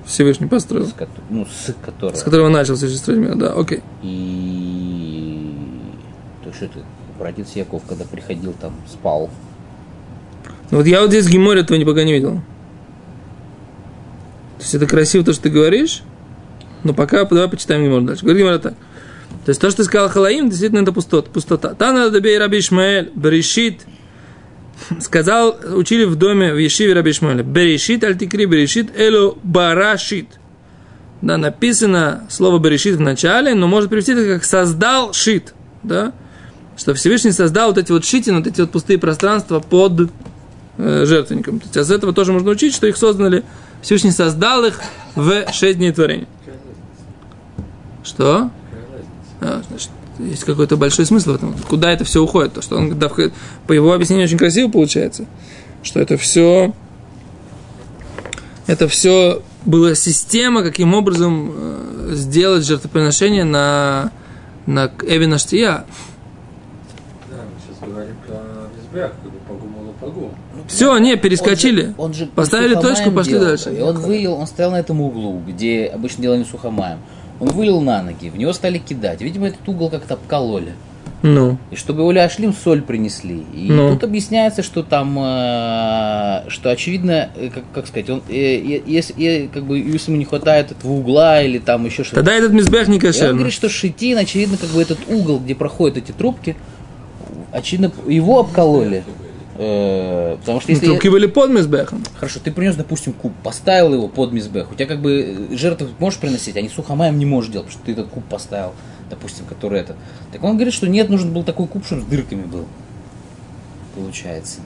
Всевышний 0.05 0.47
построил. 0.47 0.85
с, 0.85 0.93
ну, 1.29 1.45
с 1.45 1.73
которой. 1.83 2.15
С 2.15 2.23
которого 2.23 2.49
начал 2.49 2.77
существовать 2.77 3.21
мир, 3.21 3.35
да, 3.35 3.53
окей. 3.53 3.81
И 4.03 4.64
что 6.55 6.65
это, 6.65 6.79
братец 7.19 7.55
Яков, 7.55 7.83
когда 7.87 8.05
приходил 8.05 8.53
там, 8.59 8.73
спал. 8.91 9.29
Ну 10.71 10.77
вот 10.77 10.87
я 10.87 11.01
вот 11.01 11.09
здесь 11.09 11.25
в 11.25 11.29
Геморе 11.29 11.61
этого 11.61 11.83
пока 11.85 12.03
не 12.03 12.13
видел. 12.13 12.41
То 14.57 14.61
есть 14.61 14.73
это 14.75 14.87
красиво 14.87 15.23
то, 15.23 15.33
что 15.33 15.43
ты 15.43 15.49
говоришь, 15.49 16.01
но 16.83 16.93
пока 16.93 17.25
давай 17.25 17.49
почитаем 17.49 17.83
Гемор 17.83 18.01
дальше. 18.01 18.23
Говорит 18.23 18.41
Гемора 18.41 18.59
так. 18.59 18.73
То 19.43 19.49
есть 19.49 19.61
то, 19.61 19.69
что 19.69 19.77
ты 19.77 19.83
сказал 19.83 20.09
Халаим, 20.09 20.49
действительно 20.49 20.81
это 20.81 20.91
пустота. 20.91 21.29
пустота. 21.29 21.75
Тана 21.75 22.09
Дабей 22.09 22.37
Раби 22.37 22.59
Ишмаэль, 22.59 23.11
Берешит, 23.13 23.85
сказал, 24.99 25.55
учили 25.75 26.05
в 26.05 26.15
доме 26.15 26.53
в 26.53 26.57
Ешиве 26.57 26.93
Раби 26.93 27.11
Ишмаэля, 27.11 27.43
Берешит, 27.43 28.03
альтикри 28.03 28.45
Берешит, 28.45 28.97
эло 28.97 29.35
барашит. 29.43 30.27
Да, 31.21 31.37
написано 31.37 32.25
слово 32.29 32.59
Берешит 32.59 32.95
в 32.95 33.01
начале, 33.01 33.53
но 33.53 33.67
может 33.67 33.89
привести 33.89 34.13
это 34.13 34.25
как 34.35 34.43
создал 34.43 35.13
шит, 35.13 35.53
да, 35.83 36.13
что 36.77 36.93
Всевышний 36.93 37.31
создал 37.31 37.69
вот 37.69 37.77
эти 37.77 37.91
вот 37.91 38.05
шитины, 38.05 38.37
вот 38.37 38.47
эти 38.47 38.61
вот 38.61 38.71
пустые 38.71 38.99
пространства 38.99 39.59
под 39.59 40.11
э, 40.77 41.05
жертвенником. 41.05 41.59
То 41.59 41.79
есть, 41.79 41.91
а 41.91 41.93
этого 41.93 42.13
тоже 42.13 42.33
можно 42.33 42.51
учить, 42.51 42.73
что 42.73 42.87
их 42.87 42.97
создали, 42.97 43.43
Всевышний 43.81 44.11
создал 44.11 44.65
их 44.65 44.81
в 45.15 45.51
шесть 45.51 45.77
дней 45.77 45.91
творения. 45.91 46.27
Что? 48.03 48.49
А, 49.41 49.61
значит, 49.67 49.89
есть 50.19 50.43
какой-то 50.43 50.77
большой 50.77 51.05
смысл 51.05 51.33
в 51.33 51.35
этом. 51.35 51.55
Куда 51.67 51.91
это 51.91 52.03
все 52.03 52.23
уходит? 52.23 52.53
То, 52.53 52.61
что 52.61 52.77
он, 52.77 52.89
когда 52.89 53.09
по 53.09 53.73
его 53.73 53.93
объяснению 53.93 54.25
очень 54.25 54.37
красиво 54.37 54.69
получается, 54.69 55.25
что 55.83 55.99
это 55.99 56.17
все, 56.17 56.73
это 58.67 58.87
все 58.87 59.41
была 59.65 59.95
система, 59.95 60.63
каким 60.63 60.93
образом 60.93 61.51
э, 61.53 62.11
сделать 62.13 62.65
жертвоприношение 62.65 63.43
на, 63.43 64.11
на 64.65 64.91
Эвина 65.03 65.37
Штия. 65.37 65.85
Да, 67.29 67.37
мы 67.37 67.59
сейчас 67.67 67.89
говорим 67.89 68.15
про 68.25 68.35
Мизбех, 68.35 68.39
как 68.39 68.43
бы 68.45 68.53
по 68.53 68.53
гуму 68.55 68.65
по 68.65 68.71
гуму. 68.71 68.84
Все, 70.67 70.97
не, 70.97 71.15
перескочили. 71.15 71.93
Он 71.97 72.13
же, 72.13 72.23
он 72.23 72.27
же 72.27 72.27
Поставили 72.27 72.75
точку, 72.75 73.11
пошли 73.11 73.33
делал. 73.33 73.45
дальше. 73.47 73.73
И 73.73 73.81
он 73.81 73.97
вылил, 73.99 74.33
он 74.33 74.47
стоял 74.47 74.71
на 74.71 74.79
этом 74.79 75.01
углу, 75.01 75.41
где 75.45 75.91
обычно 75.93 76.21
делали 76.23 76.43
сухомаем. 76.43 76.99
Он 77.39 77.49
вылил 77.49 77.81
на 77.81 78.01
ноги, 78.01 78.29
в 78.29 78.37
него 78.37 78.53
стали 78.53 78.77
кидать. 78.77 79.21
Видимо, 79.21 79.47
этот 79.47 79.67
угол 79.67 79.89
как-то 79.89 80.13
обкололи. 80.15 80.73
Ну, 81.21 81.57
И 81.71 81.75
чтобы 81.75 82.01
его 82.01 82.11
ляшлим, 82.11 82.53
соль 82.53 82.81
принесли. 82.83 83.43
И 83.53 83.67
Ну. 83.71 83.91
тут 83.93 84.03
объясняется, 84.03 84.61
что 84.61 84.83
там, 84.83 85.17
э, 85.17 86.49
что 86.49 86.69
очевидно, 86.69 87.29
э, 87.35 87.49
как, 87.53 87.63
как 87.73 87.87
сказать, 87.87 88.09
он, 88.11 88.21
э, 88.29 88.81
если, 88.85 89.15
э, 89.45 89.47
как 89.47 89.63
бы, 89.65 89.79
если 89.79 90.11
ему 90.11 90.19
не 90.19 90.25
хватает 90.25 90.71
этого 90.71 90.91
угла 90.91 91.41
или 91.41 91.57
там 91.57 91.83
еще 91.85 92.03
что-то. 92.03 92.17
тогда 92.17 92.33
этот 92.33 92.51
мизбех 92.51 92.87
не 92.87 92.99
И 92.99 93.23
он 93.23 93.35
говорит, 93.35 93.53
что 93.53 93.69
шитин, 93.69 94.19
очевидно, 94.19 94.57
как 94.57 94.69
бы 94.69 94.81
этот 94.81 94.99
угол, 95.09 95.39
где 95.39 95.55
проходят 95.55 95.97
эти 95.97 96.11
трубки, 96.11 96.55
очевидно, 97.55 97.91
его 98.07 98.39
обкололи. 98.39 99.03
Э, 99.57 100.35
потому 100.41 100.59
что 100.59 100.69
Ну, 100.69 100.75
если... 100.75 100.87
Трубки 100.87 101.07
были 101.07 101.27
под 101.27 101.49
мизбехом. 101.49 102.03
Хорошо, 102.15 102.39
ты 102.43 102.51
принес, 102.51 102.75
допустим, 102.75 103.13
куб, 103.13 103.31
поставил 103.43 103.93
его 103.93 104.07
под 104.09 104.33
мизбех. 104.33 104.71
У 104.71 104.75
тебя 104.75 104.85
как 104.85 105.01
бы 105.01 105.47
жертвы 105.51 105.87
можешь 105.99 106.19
приносить, 106.19 106.57
а 106.57 106.61
не 106.61 106.69
сухомаем 106.69 107.17
не 107.17 107.25
можешь 107.25 107.51
делать, 107.51 107.67
потому 107.67 107.79
что 107.79 107.85
ты 107.85 107.93
этот 107.93 108.11
куб 108.11 108.25
поставил, 108.25 108.73
допустим, 109.09 109.45
который 109.45 109.79
это. 109.79 109.95
Так 110.33 110.43
он 110.43 110.55
говорит, 110.55 110.73
что 110.73 110.87
нет, 110.89 111.09
нужен 111.09 111.31
был 111.31 111.43
такой 111.43 111.67
куб, 111.67 111.85
чтобы 111.85 112.01
с 112.01 112.05
дырками 112.05 112.43
был. 112.43 112.65
Получается. 113.95 114.59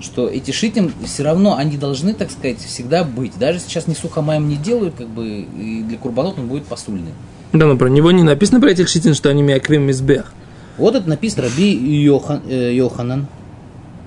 Что 0.00 0.28
эти 0.28 0.50
шитим 0.50 0.92
все 1.04 1.24
равно, 1.24 1.56
они 1.56 1.76
должны, 1.78 2.12
так 2.12 2.30
сказать, 2.30 2.58
всегда 2.58 3.02
быть. 3.02 3.36
Даже 3.38 3.58
сейчас 3.58 3.86
не 3.86 3.94
сухомаем 3.94 4.48
не 4.48 4.56
делают, 4.56 4.94
как 4.96 5.08
бы, 5.08 5.26
и 5.26 5.82
для 5.82 5.96
курбанот 5.96 6.38
он 6.38 6.46
будет 6.46 6.66
посульный. 6.66 7.12
Да, 7.52 7.66
но 7.66 7.76
про 7.76 7.88
него 7.88 8.12
не 8.12 8.22
написано 8.22 8.60
про 8.60 8.70
этих 8.70 8.88
шитин, 8.88 9.14
что 9.14 9.30
они 9.30 9.42
мяквим 9.42 9.84
мизбех. 9.84 10.34
Вот 10.78 10.94
это 10.94 11.08
написано 11.08 11.48
Раби 11.48 11.72
Йохан, 11.72 12.40
э, 12.48 12.72
Йоханан. 12.74 13.26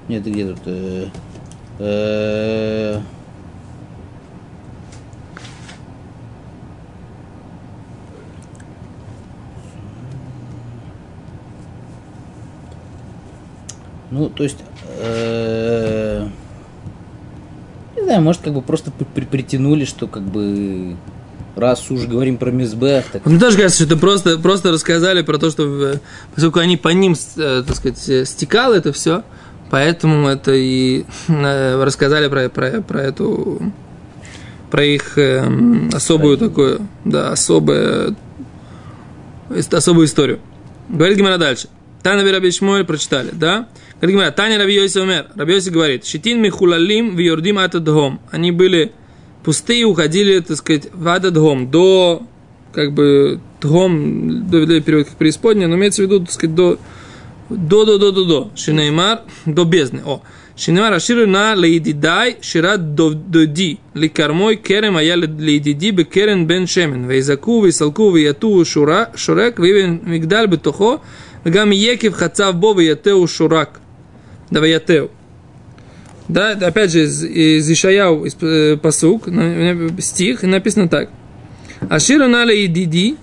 Нет, 0.07 0.23
где 0.23 0.47
тут? 0.47 0.59
э, 0.65 1.07
э, 1.79 2.99
Ну, 14.09 14.29
то 14.29 14.43
есть, 14.43 14.57
э, 14.99 16.27
не 17.95 18.03
знаю, 18.03 18.21
может, 18.21 18.41
как 18.41 18.53
бы 18.53 18.61
просто 18.61 18.91
при- 18.91 19.05
при- 19.05 19.25
притянули, 19.25 19.85
что 19.85 20.07
как 20.07 20.23
бы 20.23 20.97
раз 21.61 21.89
уж 21.91 22.05
говорим 22.05 22.37
про 22.37 22.51
Мизбех, 22.51 23.05
так 23.11 23.25
Мне 23.25 23.39
тоже 23.39 23.55
кажется, 23.55 23.83
что 23.83 23.93
это 23.93 23.97
просто, 24.01 24.37
просто 24.39 24.71
рассказали 24.71 25.21
про 25.21 25.37
то, 25.37 25.51
что 25.51 25.63
э, 25.93 25.95
поскольку 26.33 26.59
они 26.59 26.75
по 26.75 26.89
ним, 26.89 27.15
э, 27.37 27.63
так 27.65 27.75
сказать, 27.75 28.09
э, 28.09 28.25
стекало 28.25 28.73
это 28.73 28.91
все, 28.91 29.23
поэтому 29.69 30.27
это 30.27 30.51
и 30.53 31.05
э, 31.27 31.83
рассказали 31.83 32.27
про, 32.27 32.49
про, 32.49 32.81
про 32.81 33.01
эту 33.01 33.71
про 34.71 34.85
их 34.85 35.17
эм, 35.17 35.89
особую 35.93 36.37
такую, 36.37 36.87
да, 37.03 37.31
особое, 37.31 38.15
ис- 39.49 39.75
особую 39.75 40.07
историю. 40.07 40.39
Говорит 40.87 41.17
Гимара 41.17 41.37
дальше. 41.37 41.67
Таня 42.01 42.23
Раби 42.31 42.51
Шмуэль 42.51 42.85
прочитали, 42.85 43.29
да? 43.33 43.67
Говорит 43.99 44.15
Гимара, 44.15 44.31
Таня 44.31 44.57
Раби 44.57 44.73
Йоси 44.73 44.97
умер. 44.99 45.27
Раби 45.35 45.53
Йоси 45.55 45.69
говорит, 45.69 46.05
Шитин 46.05 46.41
михулалим 46.41 47.17
виордим 47.17 47.59
атадхом. 47.59 48.21
Они 48.31 48.51
были 48.51 48.93
пустые, 49.43 49.85
уходили, 49.85 50.39
так 50.39 50.57
сказать, 50.57 50.89
в 50.93 51.07
атадхом, 51.07 51.69
до, 51.69 52.23
как 52.73 52.93
бы, 52.93 53.39
дхом, 53.61 54.49
до, 54.49 54.81
перевод 54.81 55.07
как 55.07 55.17
преисподняя, 55.17 55.67
но 55.67 55.75
имеется 55.75 56.01
в 56.01 56.05
виду, 56.05 56.21
так 56.21 56.31
сказать, 56.31 56.55
до, 56.55 56.77
до, 57.49 57.85
до, 57.85 57.97
до, 57.97 58.11
до, 58.11 58.25
до, 58.25 58.51
Шинеймар, 58.55 59.21
до 59.45 59.65
бездны. 59.65 60.01
О, 60.05 60.21
Шинеймар, 60.55 60.93
аширу 60.93 61.27
на 61.27 61.55
лейдидай, 61.55 62.37
шират 62.41 62.95
до, 62.95 63.11
до 63.11 63.45
ди, 63.45 63.79
ликармой 63.93 64.57
керем 64.57 64.97
ая 64.97 65.15
лейдиди 65.15 65.89
бекерен 65.91 66.45
бен 66.45 66.67
шемен, 66.67 67.07
вейзаку, 67.07 67.63
вейсалку, 67.63 68.11
веяту, 68.11 68.63
шура, 68.65 69.11
шурек, 69.15 69.59
вейвен 69.59 70.01
мигдаль 70.03 70.47
бетохо, 70.47 71.01
вегам 71.43 71.71
екив 71.71 72.13
хацав 72.13 72.55
бо, 72.55 72.73
веятеу 72.73 73.27
шурак. 73.27 73.79
Да, 74.49 74.59
веятеу. 74.59 75.09
Да, 76.31 76.51
опять 76.51 76.93
же 76.93 77.03
из, 77.03 77.25
из 77.25 77.69
Ишаяу, 77.69 78.23
из 78.23 78.37
э, 78.39 78.77
посук, 78.77 79.27
стих, 79.99 80.45
и 80.45 80.47
написано 80.47 80.87
так. 80.87 81.09
Аширу 81.89 82.29
на 82.29 82.45
лейдиди, 82.45 83.17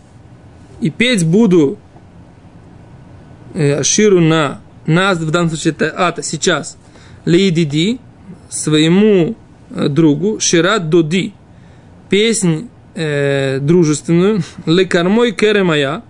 и 0.83 0.91
петь 0.91 1.25
буду 1.25 1.79
э, 3.55 3.79
Аширу 3.79 4.21
на 4.21 4.61
нас, 4.87 5.17
в 5.19 5.31
данном 5.31 5.49
случае 5.49 5.73
это 5.73 5.91
ата, 5.97 6.23
сейчас, 6.23 6.77
Лейдиди, 7.25 7.99
своему 8.51 9.37
э, 9.71 9.89
другу, 9.89 10.39
Шират 10.39 10.91
Доди, 10.91 11.33
песнь 12.11 12.69
э, 12.95 13.59
дружественную, 13.59 14.43
Лекармой 14.67 15.33
Керемая, 15.33 16.03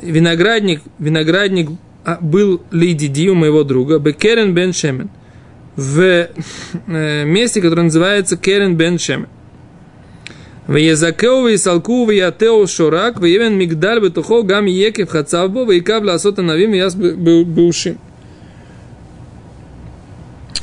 виноградник, 0.00 0.82
виноградник 1.00 1.70
а, 2.04 2.18
был 2.20 2.62
Лейдиди 2.70 3.28
у 3.28 3.34
моего 3.34 3.64
друга, 3.64 3.98
Бекерен 3.98 4.54
бен 4.54 4.72
Шемен, 4.72 5.10
в 5.76 6.28
месте, 6.86 7.60
которое 7.60 7.82
называется 7.82 8.36
Керен 8.36 8.76
бен 8.76 8.98
Шеме. 8.98 9.28
В 10.66 10.74
Езакеу, 10.74 11.42
в 11.42 11.54
Исалку, 11.54 12.06
в 12.06 12.10
Ятеу 12.10 12.66
Шорак, 12.66 13.20
в 13.20 13.24
Евен 13.24 13.56
Мигдаль, 13.56 14.00
в 14.00 14.10
Тухо, 14.10 14.42
Гам 14.42 14.66
в 14.66 15.06
Хацавбо, 15.06 15.64
в 15.64 15.78
Икав, 15.78 16.02
Ласота 16.02 16.42
Навим, 16.42 16.72
Яс 16.72 16.96
Бушим. 16.96 17.98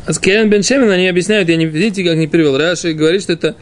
С 0.06 0.20
Керен 0.20 0.50
бен 0.50 0.64
Шемен 0.64 0.90
они 0.90 1.08
объясняют, 1.08 1.48
я 1.48 1.56
не, 1.56 1.66
видите, 1.66 2.04
как 2.04 2.18
не 2.18 2.28
привел. 2.28 2.58
Раши 2.58 2.92
говорит, 2.92 3.22
что 3.22 3.32
это 3.32 3.56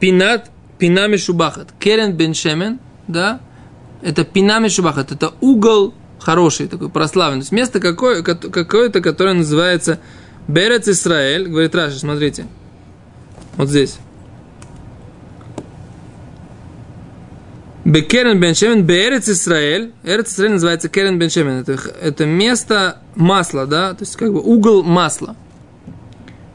пинат, 0.00 0.50
пинами 0.78 1.16
шубахат. 1.16 1.68
Керен 1.78 2.14
бен 2.14 2.34
Шемен, 2.34 2.80
да, 3.06 3.40
это 4.02 4.24
пинами 4.24 4.66
шубахат, 4.66 5.12
это 5.12 5.34
угол 5.40 5.94
хороший 6.18 6.66
такой, 6.66 6.88
прославленный. 6.88 7.42
То 7.42 7.44
есть 7.44 7.52
место 7.52 7.78
какое, 7.78 8.22
какое-то, 8.24 9.00
которое 9.00 9.34
называется 9.34 10.00
Берец 10.48 10.88
Исраэль, 10.88 11.48
говорит 11.48 11.74
Раши, 11.74 11.98
смотрите, 11.98 12.46
вот 13.56 13.68
здесь. 13.68 13.98
Бекерен 17.84 18.40
бен 18.40 18.54
Шемен, 18.54 18.82
Берец 18.82 19.28
Исраэль. 19.28 19.92
Эрец 20.02 20.32
Исраэль 20.32 20.54
называется 20.54 20.88
Керен 20.88 21.18
бен 21.18 21.30
Шемен. 21.30 21.60
Это, 21.60 21.78
это 22.00 22.26
место 22.26 22.98
масла, 23.14 23.66
да, 23.66 23.94
то 23.94 24.02
есть 24.02 24.16
как 24.16 24.32
бы 24.32 24.40
угол 24.40 24.82
масла. 24.82 25.36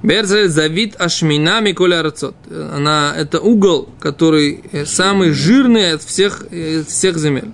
Берец 0.03 0.25
Исраэль 0.25 0.49
завид 0.49 0.99
ашмина 0.99 1.61
миколя 1.61 2.01
арцот. 2.01 2.35
Она, 2.49 3.13
это 3.15 3.39
угол, 3.39 3.89
который 3.99 4.61
э, 4.73 4.85
самый 4.85 5.31
жирный 5.31 5.93
от 5.93 6.03
всех, 6.03 6.45
э, 6.51 6.83
всех 6.87 7.17
земель. 7.17 7.51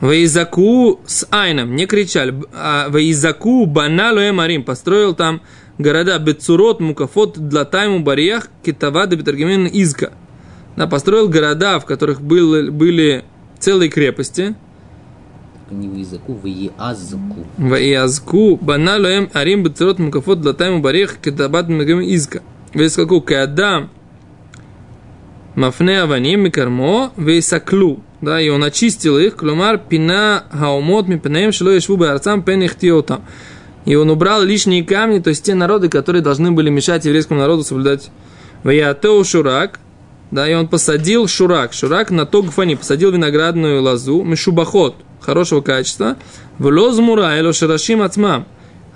Ваизаку 0.00 1.00
с 1.06 1.26
Айном, 1.30 1.76
не 1.76 1.86
кричали. 1.86 2.34
А 2.54 2.88
Ваизаку 2.88 3.66
баналуэ 3.66 4.32
марим, 4.32 4.64
построил 4.64 5.14
там 5.14 5.42
города 5.78 6.18
Бецурот, 6.18 6.80
Мукафот, 6.80 7.38
Длатайму, 7.38 8.00
Бариях, 8.00 8.48
Китавада, 8.64 9.16
Бетаргимен, 9.16 9.66
Изка. 9.66 10.12
Да, 10.76 10.86
построил 10.86 11.28
города, 11.28 11.78
в 11.78 11.84
которых 11.84 12.22
были, 12.22 12.70
были 12.70 13.24
целые 13.58 13.90
крепости. 13.90 14.54
Не 15.70 15.88
в 15.88 15.96
языку, 15.96 16.34
в 16.34 16.46
Иазку. 16.46 17.46
Ваиазку, 17.58 18.56
баналуэм, 18.56 19.30
арим, 19.34 19.62
Бецурот, 19.62 19.98
Мукафот, 19.98 20.40
Длатайму, 20.40 20.80
Бариях, 20.80 21.18
Китавада, 21.18 21.68
Бетаргимен, 21.72 22.08
Изка. 22.14 22.42
Ваискаку, 22.72 23.20
Каадам, 23.20 23.90
Мафне 25.54 26.00
Аваним, 26.00 26.40
Микармо, 26.40 27.12
Вейсаклу. 27.16 28.02
Да, 28.20 28.40
и 28.40 28.48
он 28.50 28.62
очистил 28.62 29.18
их, 29.18 29.36
клумар 29.36 29.78
пина 29.78 30.44
хаумот 30.52 31.08
мипнеем 31.08 31.52
шило 31.52 31.70
ешву 31.70 31.96
баарцам 31.96 32.42
пен 32.42 32.64
ихтиотам. 32.64 33.24
И 33.86 33.94
он 33.94 34.10
убрал 34.10 34.42
лишние 34.42 34.84
камни, 34.84 35.20
то 35.20 35.30
есть 35.30 35.44
те 35.44 35.54
народы, 35.54 35.88
которые 35.88 36.22
должны 36.22 36.52
были 36.52 36.68
мешать 36.68 37.06
еврейскому 37.06 37.40
народу 37.40 37.64
соблюдать. 37.64 38.10
Ваятеу 38.62 39.24
Шурак, 39.24 39.80
да, 40.30 40.48
и 40.48 40.52
он 40.52 40.68
посадил 40.68 41.26
Шурак, 41.26 41.72
Шурак 41.72 42.10
на 42.10 42.26
Тогфани, 42.26 42.74
посадил 42.74 43.10
виноградную 43.10 43.82
лозу, 43.82 44.22
Мишубахот, 44.22 44.96
хорошего 45.20 45.62
качества, 45.62 46.16
в 46.58 46.66
Лозмура, 46.66 47.38
Эло 47.38 47.54
Шарашим 47.54 48.02
Ацмам, 48.02 48.46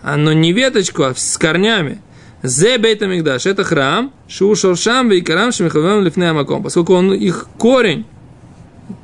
но 0.02 0.34
не 0.34 0.52
веточку, 0.52 1.04
а 1.04 1.14
с 1.14 1.38
корнями. 1.38 2.02
Зе 2.42 2.76
Бейта 2.76 3.06
Мигдаш, 3.06 3.46
это 3.46 3.64
храм, 3.64 4.12
Шу 4.28 4.54
Шоршам, 4.54 5.08
Вейкарам, 5.08 5.50
Шемихавам, 5.50 6.04
Лифнея 6.04 6.34
Маком, 6.34 6.62
поскольку 6.62 6.92
он 6.92 7.14
их 7.14 7.46
корень, 7.56 8.04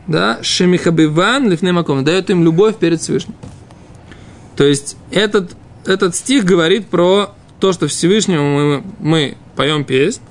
да, 0.06 0.42
Шемихабиван, 0.42 1.48
Лифнея 1.48 1.72
Маком, 1.72 2.04
дает 2.04 2.30
им 2.30 2.44
любовь 2.44 2.76
перед 2.76 3.00
Всевышним. 3.00 3.34
То 4.56 4.64
есть 4.64 4.96
этот 5.10 5.56
этот 5.86 6.14
стих 6.14 6.44
говорит 6.44 6.86
про 6.86 7.34
то, 7.58 7.72
что 7.72 7.86
Всевышнему 7.86 8.42
мы, 8.42 8.84
мы 9.00 9.36
поем 9.56 9.84
песнь, 9.84 10.22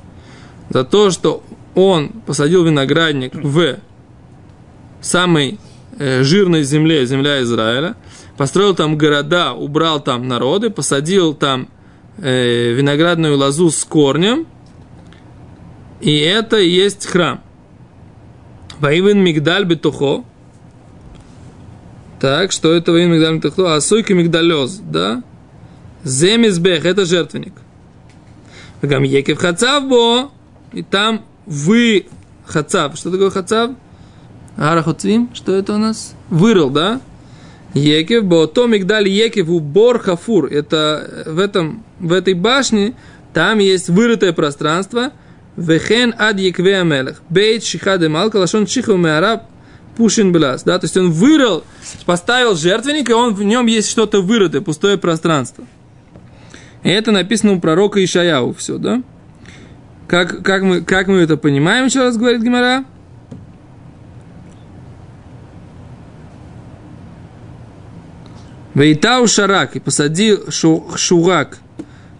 за 0.69 0.83
то, 0.83 1.11
что 1.11 1.43
он 1.75 2.09
посадил 2.25 2.63
виноградник 2.63 3.33
в 3.33 3.77
самой 5.01 5.59
э, 5.97 6.23
жирной 6.23 6.63
земле, 6.63 7.05
земля 7.05 7.41
Израиля, 7.41 7.95
построил 8.37 8.75
там 8.75 8.97
города, 8.97 9.53
убрал 9.53 9.99
там 9.99 10.27
народы, 10.27 10.69
посадил 10.69 11.33
там 11.33 11.69
э, 12.17 12.73
виноградную 12.73 13.37
лозу 13.37 13.71
с 13.71 13.83
корнем, 13.83 14.47
и 16.01 16.17
это 16.17 16.57
и 16.57 16.69
есть 16.69 17.05
храм. 17.05 17.41
Ваивен 18.79 19.19
Мигдаль 19.19 19.65
Бетухо. 19.65 20.23
Так, 22.19 22.51
что 22.51 22.73
это 22.73 22.91
Ваивен 22.91 23.13
Мигдаль 23.13 23.37
Бетухо? 23.37 23.75
Асуйка 23.75 24.13
Мигдалез, 24.13 24.81
да? 24.83 25.23
Земизбех, 26.03 26.85
это 26.85 27.05
жертвенник. 27.05 27.53
Гам 28.81 29.03
Екев 29.03 29.37
Хацавбо, 29.37 30.31
и 30.71 30.83
там 30.83 31.25
вы 31.45 32.07
Хацав. 32.45 32.95
Что 32.95 33.11
такое 33.11 33.29
Хацав? 33.29 33.71
Арахуцвим, 34.55 35.29
что 35.33 35.53
это 35.53 35.75
у 35.75 35.77
нас? 35.77 36.15
Вырыл, 36.29 36.69
да? 36.69 37.01
Екев, 37.73 38.23
бо 38.23 38.47
то 38.47 38.67
мигдаль 38.67 39.07
Екев 39.07 39.49
у 39.49 39.59
Бор 39.59 39.99
Хафур. 39.99 40.45
Это 40.45 41.25
в, 41.27 41.39
этом, 41.39 41.83
в 41.99 42.13
этой 42.13 42.33
башне 42.33 42.93
там 43.33 43.59
есть 43.59 43.89
вырытое 43.89 44.33
пространство. 44.33 45.11
Вехен 45.59 46.15
ад 46.17 46.39
Екве 46.39 46.79
Амелех. 46.79 47.21
Бейт 47.29 47.63
Шихаде 47.63 48.07
Малка, 48.07 48.37
Лашон 48.37 48.65
Чиху 48.65 48.95
Меараб, 48.95 49.43
Пушин 49.97 50.31
Блас. 50.31 50.63
Да? 50.63 50.79
То 50.79 50.85
есть 50.85 50.95
он 50.95 51.11
вырыл, 51.11 51.63
поставил 52.05 52.55
жертвенник, 52.55 53.09
и 53.09 53.13
он, 53.13 53.33
в 53.33 53.43
нем 53.43 53.65
есть 53.65 53.89
что-то 53.89 54.21
вырытое, 54.21 54.61
пустое 54.61 54.97
пространство. 54.97 55.65
И 56.83 56.89
это 56.89 57.11
написано 57.11 57.53
у 57.53 57.59
пророка 57.59 58.03
Ишаяу 58.03 58.53
все, 58.53 58.77
да? 58.77 59.03
Как, 60.07 60.43
как, 60.43 60.63
мы, 60.63 60.81
как 60.81 61.07
мы 61.07 61.17
это 61.17 61.35
понимаем, 61.35 61.85
еще 61.85 61.99
раз 61.99 62.17
говорит 62.17 62.41
Гимара? 62.41 62.85
Вейтау 68.73 69.27
шарак 69.27 69.75
и 69.75 69.79
посадил 69.79 70.49
шу, 70.49 70.87
шурак, 70.95 71.57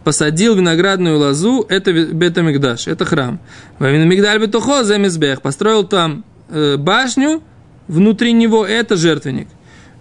посадил 0.10 0.56
виноградную 0.56 1.20
лозу, 1.20 1.68
это 1.70 1.94
Бетамикдаш, 1.94 2.88
это 2.88 3.06
храм. 3.06 3.40
Мигдаль 3.78 4.40
Бетухо 4.40 4.84
Земизбех, 4.84 5.44
построил 5.44 5.84
там 5.84 6.26
э, 6.50 6.78
башню, 6.78 7.44
внутри 7.88 8.34
него 8.34 8.66
это 8.66 8.96
жертвенник. 8.96 9.50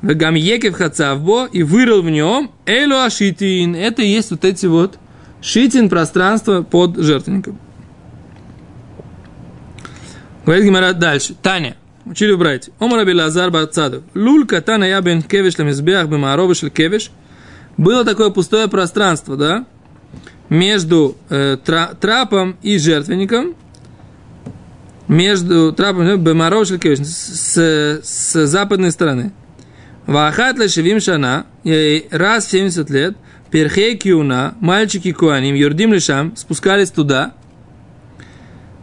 Вегам 0.01 0.35
Екев 0.35 0.77
Хацавбо 0.77 1.45
и 1.53 1.63
вырыл 1.63 2.01
в 2.01 2.09
нем 2.09 2.51
Элю 2.65 3.03
Ашитин. 3.03 3.77
Это 3.77 4.01
и 4.01 4.07
есть 4.07 4.31
вот 4.31 4.47
эти 4.47 4.65
вот 4.65 4.99
шитин 5.43 5.91
пространство 5.91 6.63
под 6.63 6.97
жертвенником. 6.97 7.59
Говорит 10.47 10.65
Гимара 10.65 10.95
дальше. 10.95 11.35
Таня. 11.43 11.77
Учили 12.07 12.33
убрать. 12.33 12.71
Омар 12.79 13.01
Абилазар 13.01 13.51
Барцадов. 13.51 14.05
Лулька 14.15 14.63
Тана 14.63 14.85
я 14.85 15.03
бен 15.03 15.21
кевиш 15.21 15.59
ламизбех 15.59 16.09
бемаровы 16.09 16.55
кевиш. 16.55 17.11
Было 17.77 18.07
такое 18.07 18.31
пустое 18.31 18.69
пространство, 18.69 19.37
да? 19.37 19.67
Между 20.49 21.17
э, 21.29 21.57
тра, 21.65 21.91
трапом 22.01 22.57
и 22.63 22.79
жертвенником. 22.79 23.55
Между 25.09 25.73
трапом 25.73 26.09
и 26.09 26.17
бемаровы 26.17 26.65
шель 26.65 26.79
кевиш. 26.79 27.01
С, 27.01 28.01
с 28.03 28.47
западной 28.47 28.91
стороны. 28.93 29.33
Вахат 30.07 30.59
лешевим 30.59 31.01
шана, 31.01 31.45
раз 32.11 32.47
в 32.47 32.51
70 32.51 32.89
лет, 32.89 33.17
перхей 33.51 33.95
киуна, 33.97 34.55
мальчики 34.59 35.13
куаним, 35.13 35.55
юрдим 35.55 35.93
лишам, 35.93 36.35
спускались 36.35 36.91
туда, 36.91 37.35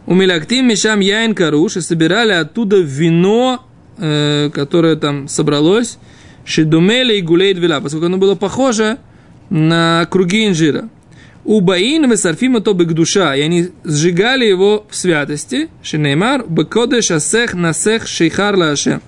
у 0.06 0.14
Милактим 0.14 0.68
Мишам 0.68 1.00
Яин 1.00 1.34
Каруш 1.34 1.78
и 1.78 1.80
собирали 1.80 2.30
оттуда 2.30 2.76
вино, 2.78 3.66
э, 3.98 4.50
которое 4.54 4.94
там 4.94 5.26
собралось, 5.26 5.98
Шедумели 6.44 7.16
и 7.16 7.22
Гулейд 7.22 7.58
Вила, 7.58 7.80
поскольку 7.80 8.06
оно 8.06 8.16
было 8.16 8.36
похоже 8.36 8.98
на 9.50 10.06
круги 10.08 10.46
инжира. 10.46 10.88
У 11.46 11.60
Баин 11.60 12.12
и 12.12 12.16
Сарфима 12.16 12.60
то 12.60 12.74
душа, 12.74 13.36
и 13.36 13.40
они 13.40 13.70
сжигали 13.84 14.44
его 14.44 14.84
в 14.90 14.96
святости, 14.96 15.70
Шинеймар, 15.80 16.44
Бекодеш 16.48 17.12
Асех 17.12 17.54
Насех 17.54 18.08
Шейхар 18.08 18.56
Лашем. 18.56 19.00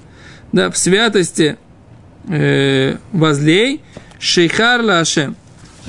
Да, 0.52 0.70
в 0.70 0.78
святости 0.78 1.58
э, 2.28 2.96
возлей 3.10 3.80
Шейхар 4.20 4.82
Лашем. 4.82 5.34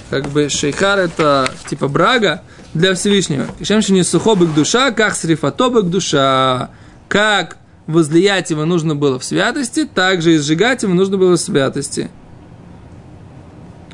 Как 0.10 0.28
бы 0.30 0.50
Шейхар 0.50 0.98
это 0.98 1.48
типа 1.70 1.88
брага, 1.88 2.42
для 2.74 2.96
Всевышнего. 2.96 3.46
Кишем 3.60 3.82
не 3.90 4.04
сухобык 4.04 4.52
душа, 4.56 4.90
как 4.90 5.16
срифатобык 5.16 5.86
душа. 5.86 6.72
Как 7.08 7.58
возлиять 7.86 8.50
его 8.50 8.66
нужно 8.66 8.96
было 8.96 9.20
в 9.20 9.24
святости, 9.24 9.86
так 9.86 10.24
же 10.24 10.34
и 10.34 10.38
сжигать 10.40 10.82
его 10.82 10.96
нужно 10.96 11.18
было 11.18 11.38
в 11.38 11.40
святости. 11.40 12.10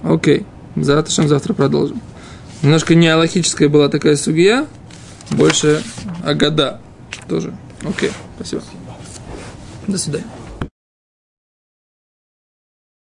Окей. 0.04 0.46
Завтра, 0.78 1.28
завтра 1.28 1.54
продолжим. 1.54 2.02
Немножко 2.66 2.96
не 2.96 3.08
аллахическая 3.08 3.70
была 3.70 3.90
такая 3.90 4.16
сугия, 4.16 4.66
больше 5.30 5.84
агада 6.24 6.82
тоже. 7.30 7.54
Окей, 7.84 8.10
спасибо. 8.38 8.64
До 9.86 10.00
свидания. 10.00 10.26